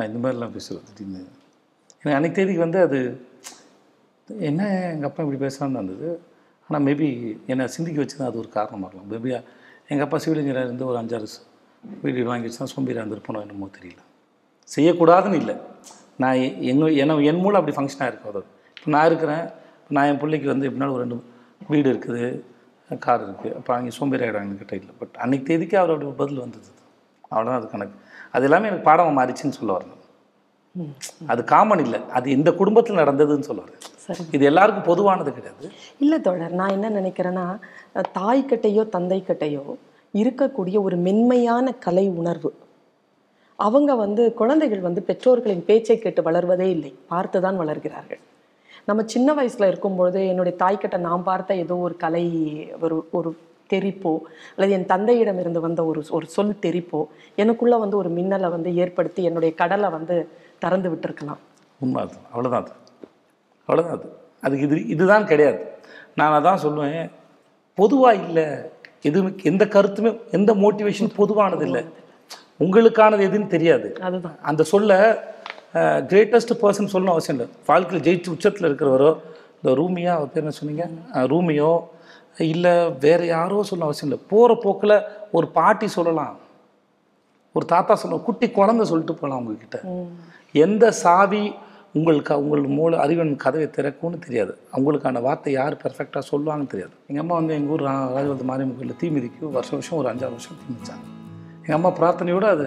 இந்த 0.09 0.19
மாதிரிலாம் 0.23 0.55
பேசுகிறது 0.57 0.89
திடீர்னு. 0.91 1.21
எனக்கு 2.01 2.17
அன்றைக்கு 2.19 2.39
தேதிக்கு 2.39 2.65
வந்து 2.67 2.81
அது 2.87 2.99
என்ன 4.51 4.63
எங்கள் 4.95 5.09
அப்பா 5.11 5.23
இப்படி 5.25 5.41
பேசுகிறான்னு 5.45 5.81
இருந்தது. 5.81 6.09
ஆனால் 6.69 6.85
மேபி 6.89 7.09
என்னை 7.53 7.67
சிந்திக்க 7.77 7.99
வச்சு 8.03 8.17
தான் 8.21 8.31
அது 8.31 8.41
ஒரு 8.43 8.51
காரணமாக 8.57 8.89
இருக்கலாம். 8.89 9.11
மேபி 9.15 9.31
எங்கள் 9.93 10.07
அப்பா 10.07 10.19
சிவில் 10.25 10.41
இன்ஜினியராக 10.43 10.69
இருந்து 10.69 10.91
ஒரு 10.91 10.99
அஞ்சாறு 11.03 11.29
வீடு 12.05 12.29
வாங்கி 12.33 12.49
வச்சு 12.49 12.63
தான் 12.63 12.75
சோம்பேறியாக 12.75 13.03
இருந்திருப்போனோ 13.05 13.43
என்னமோ 13.47 13.69
தெரியல. 13.79 14.01
செய்யக்கூடாதுன்னு 14.69 15.35
இல்லை. 15.35 15.55
நான் 16.19 16.37
எ- 16.39 16.57
எங்க 16.65 16.85
என்ன 16.97 17.17
என் 17.25 17.41
மூலம் 17.41 17.61
அப்படி 17.61 17.77
ஃபங்க்ஷனாக 17.77 18.11
இருக்கும் 18.11 18.33
அது. 18.33 18.43
இப்போ 18.77 18.91
நான் 18.91 19.07
இருக்கிறேன் 19.07 19.45
நான் 19.91 20.07
என் 20.07 20.19
பிள்ளைக்கு 20.19 20.49
வந்து 20.49 20.67
எப்படினாலும் 20.69 20.95
ஒரு 20.95 21.05
ரெண்டு 21.05 21.19
வீடு 21.69 21.89
இருக்குது 21.93 22.23
கார் 22.91 23.23
இருக்குது 23.23 23.55
அப்போ 23.55 23.75
அங்கே 23.75 23.91
சோம்பேறி 23.91 24.25
ஆகிடுவாங்க 24.25 24.57
கிட்ட 24.59 24.75
இல்லை. 24.77 24.93
பட் 24.99 25.15
அன்னைக்கு 25.17 25.47
தேதிக்கு 25.47 25.79
அவர் 25.79 25.91
அப்படி 25.91 26.07
ஒரு 26.07 26.17
பதில் 26.17 26.41
வந்தது. 26.41 26.69
அவ்வளோதான் 27.31 27.59
அது 27.59 27.69
கணக்கு. 27.69 27.97
அது 28.33 28.45
எல்லாமே 28.45 28.69
எனக்கு 28.69 28.85
பாடமாக 28.85 29.17
மாறிச்சுன்னு 29.17 29.51
சொல்ல 29.51 29.73
வரணும் 29.73 30.03
அது 31.29 31.45
காமன் 31.45 31.79
இல்லை. 31.79 32.01
அது 32.11 32.31
இந்த 32.31 32.51
குடும்பத்தில் 32.53 32.97
நடந்ததுன்னு 32.97 33.41
சொல்ல 33.41 33.63
வரேன் 33.63 33.83
சரி. 33.99 34.25
இது 34.33 34.45
எல்லாருக்கும் 34.45 34.85
பொதுவானது 34.85 35.33
கிடையாது. 35.33 35.67
இல்லை 35.99 36.21
தோழர் 36.21 36.55
நான் 36.55 36.71
என்ன 36.71 36.91
நினைக்கிறேன்னா 36.91 37.47
அஹ், 37.95 38.09
தாய்க்கட்டையோ 38.15 38.83
தந்தைக்கட்டையோ 38.93 39.65
இருக்கக்கூடிய 40.15 40.77
ஒரு 40.83 40.97
மென்மையான 40.99 41.73
கலை 41.79 42.09
உணர்வு. 42.17 42.51
அவங்க 43.59 43.95
வந்து 43.95 44.35
குழந்தைகள் 44.35 44.81
வந்து 44.81 45.03
பெற்றோர்களின் 45.03 45.65
பேச்சை 45.65 45.99
கேட்டு 45.99 46.23
வளர்வதே 46.23 46.69
இல்லை. 46.77 46.95
பார்த்து 47.09 47.41
தான் 47.41 47.61
வளர்கிறார்கள். 47.61 48.21
நம்ம 48.85 49.03
சின்ன 49.05 49.35
வயசுல 49.35 49.67
இருக்கும்பொழுது 49.67 50.27
என்னுடைய 50.27 50.59
தாய்க்கிட்ட 50.59 50.97
நான் 50.99 51.23
பார்த்த 51.23 51.55
ஏதோ 51.55 51.77
ஒரு 51.77 51.97
கலை 51.97 52.25
ஒரு 52.81 53.09
ஒரு 53.11 53.37
தெரிப்போ 53.73 54.19
அல்லது 54.57 54.73
என் 54.73 54.87
தந்தையிடம் 54.87 55.39
இருந்து 55.39 55.61
வந்த 55.61 55.85
ஒரு 55.85 56.03
ஒரு 56.11 56.27
சொல் 56.27 56.59
தெரிப்போ 56.63 57.07
எனக்குள்ள 57.35 57.79
வந்து 57.79 57.97
ஒரு 57.97 58.11
மின்னலை 58.11 58.51
வந்து 58.51 58.75
ஏற்படுத்தி 58.75 59.23
என்னுடைய 59.23 59.55
கடலை 59.55 59.91
வந்து 59.91 60.29
திறந்து 60.59 60.91
விட்டுருக்கலாம். 60.91 61.41
உண்மை 61.81 62.03
அது 62.03 62.15
அவ்வளோதான் 62.35 62.63
அது. 62.63 62.73
அவ்வளோதான் 63.69 63.97
அது. 63.99 64.09
அதுக்கு 64.41 64.65
இது 64.65 64.87
இதுதான் 64.87 65.27
கிடையாது. 65.27 65.61
நான் 66.15 66.45
அதான் 66.45 66.63
சொல்லுவேன் 66.63 67.11
பொதுவாக 67.75 68.15
இல்லை. 68.15 68.47
எதுவுமே 69.03 69.33
எந்த 69.43 69.65
கருத்துமே 69.65 70.21
எந்த 70.31 70.55
மோட்டிவேஷன் 70.55 71.17
பொதுவானது 71.17 71.65
இல்லை. 71.67 71.83
உங்களுக்கானது 72.61 73.25
எதுன்னு 73.29 73.47
தெரியாது. 73.47 73.97
அதுதான். 74.01 74.39
அந்த 74.43 74.63
சொல்ல 74.63 75.23
கிரேட்டஸ்ட் 75.75 76.59
பர்சன் 76.63 76.89
சொல்லணும் 76.93 77.07
அவசியம் 77.07 77.41
இல்லை. 77.41 77.49
வாழ்க்கையில் 77.67 78.21
ஜெயிச்சு 78.21 78.29
உச்சத்தில் 78.29 78.71
இருக்கிறவரோ 78.71 79.17
இந்த 79.63 79.81
ரூமியா 79.81 80.07
அவர் 80.07 80.33
பேர் 80.33 80.43
என்ன 80.43 80.51
சொன்னீங்க? 80.51 80.89
ரூமியோ 81.13 81.89
இல்லை 82.39 82.93
வேற 83.01 83.25
யாரோ 83.25 83.63
சொல்ல 83.63 83.85
அவசியம் 83.85 84.15
இல்லை. 84.15 84.29
போகிற 84.31 84.59
போக்கில் 84.63 85.03
ஒரு 85.33 85.49
பாட்டி 85.49 85.89
சொல்லலாம். 85.89 86.37
ஒரு 87.53 87.67
தாத்தா 87.67 87.95
சொல்ல 87.95 88.17
குட்டி 88.17 88.51
குழந்தை 88.51 88.87
சொல்லிட்டு 88.87 89.15
போகலாம் 89.15 89.39
உங்ககிட்ட. 89.39 89.81
எந்த 90.53 90.91
சாவி 90.91 91.55
உங்களுக்கு 91.93 92.43
உங்கள் 92.43 92.61
மூல 92.61 92.99
அறிவன் 92.99 93.37
கதவை 93.37 93.67
திறக்கும்னு 93.67 94.19
தெரியாது. 94.19 94.59
அவங்களுக்கான 94.73 95.21
வார்த்தை 95.21 95.53
யார் 95.53 95.75
பெர்ஃபெக்டாக 95.75 96.23
சொல்லுவாங்கன்னு 96.31 96.67
தெரியாது. 96.67 96.95
எங்கள் 97.07 97.25
அம்மா 97.25 97.35
வந்து 97.35 97.55
எங்கள் 97.55 97.73
ஊர் 97.73 97.83
ரா- 97.83 97.95
ராஜவரத்து 97.95 98.43
மாரியம்மன் 98.43 98.75
கோயிலில் 98.75 98.97
தீ 98.97 99.09
மிதிக்கும் 99.09 99.51
வருஷம் 99.51 99.79
வருஷம் 99.79 99.99
ஒரு 99.99 100.09
அஞ்சாறு 100.09 100.31
வருஷம் 100.31 100.53
தீ 100.53 100.75
மிதிச்சாங்க. 100.75 101.26
எங்கள் 101.67 101.77
அம்மா 101.77 101.91
பிரார்த்தனையோடு 101.93 102.47
அது 102.47 102.67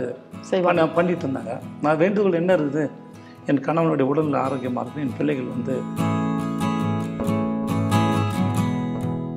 பண்ணிட்டு 0.94 1.26
இருந்தாங்க 1.26 1.54
நான் 1.82 1.98
வேண்டுகோள் 1.98 2.34
என்ன 2.34 2.56
இருக்குது 2.56 2.84
என் 3.46 3.62
கணவனுடைய 3.62 4.02
உடல் 4.04 4.34
ஆரோக்கியமாக 4.40 4.84
இருக்கும் 4.84 5.04
என் 5.04 5.18
பிள்ளைகள் 5.18 5.54
வந்து 5.54 5.76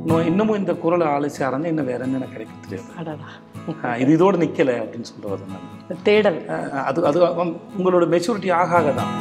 இன்னும் 0.04 0.26
இன்னமும் 0.26 0.58
இந்த 0.58 0.72
குரலை 0.76 1.06
ஆலோசி 1.06 1.40
ஆரஞ்சு 1.44 1.68
இன்னும் 1.68 1.86
வேற 1.86 2.04
என்ன 2.04 2.16
எனக்கு 2.16 2.32
கிடைக்க 2.32 2.54
தெரியாது 2.64 4.00
இது 4.00 4.12
இதோடு 4.12 4.38
நிற்கலை 4.38 4.74
அப்படின்னு 4.80 5.08
சொல்லுவது 5.10 5.44
நான். 5.48 5.68
தேடல். 6.02 6.38
அது 6.84 7.06
அது 7.06 7.18
உங்க- 7.34 7.58
உங்களோட 7.78 8.06
மெச்சூரிட்டி 8.08 8.52
ஆக 8.52 8.76
ஆக 8.76 8.90
தான் 8.92 9.12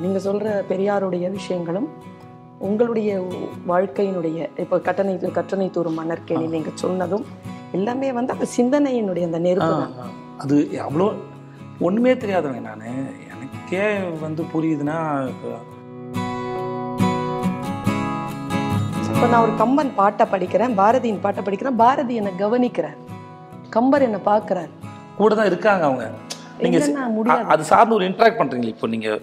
நீங்க 0.00 0.20
சொல்ற 0.24 0.48
பெரியாருடைய 0.68 1.30
விஷயங்களும் 1.30 1.88
உங்களுடைய 2.66 3.24
வாழ்க்கையினுடைய 3.66 4.48
இப்போ 4.56 4.78
கட்டணை 4.78 5.18
கற்றணை 5.38 5.70
தூரும் 5.70 5.98
மன்னர்கேணி 5.98 6.54
நீங்க 6.54 6.70
சொன்னதும் 6.74 7.24
எல்லாமே 7.72 8.12
வந்து 8.12 8.32
அந்த 8.32 8.46
சிந்தனையினுடைய 8.56 9.28
அந்த 9.28 9.38
நெருப்பு 9.38 9.80
தான். 9.80 9.92
அது 10.38 10.68
அவ்வளோ 10.86 11.14
ஒன்றுமே 11.86 12.12
தெரியாதவங்க 12.22 12.68
நான். 12.68 12.82
எனக்கே 13.32 13.98
வந்து 14.20 14.44
புரியுதுன்னா 14.52 14.98
இப்ப 15.32 15.48
நான் 19.32 19.42
ஒரு 19.42 19.56
கம்பன் 19.56 19.94
பாட்டை 19.94 20.26
படிக்கிறேன் 20.32 20.74
பாரதியின் 20.80 21.22
பாட்டை 21.22 21.44
படிக்கிறேன் 21.44 21.80
பாரதி 21.84 22.14
என்னை 22.14 22.32
கவனிக்கிறார். 22.42 22.98
கம்பர் 23.70 24.02
என்னை 24.02 24.20
பார்க்கிறார். 24.30 24.70
கூட 25.20 25.34
தான் 25.34 25.46
இருக்காங்க 25.46 25.84
அவங்க. 25.88 26.10
நீங்கள். 26.62 27.46
அது 27.54 27.64
சார்ந்து 27.72 27.96
ஒரு 27.96 28.10
இன்ட்ராக்ட் 28.10 28.40
பண்ணுறீங்க 28.40 28.74
இப்போ 28.74 28.86
நீங்கள் 28.86 29.20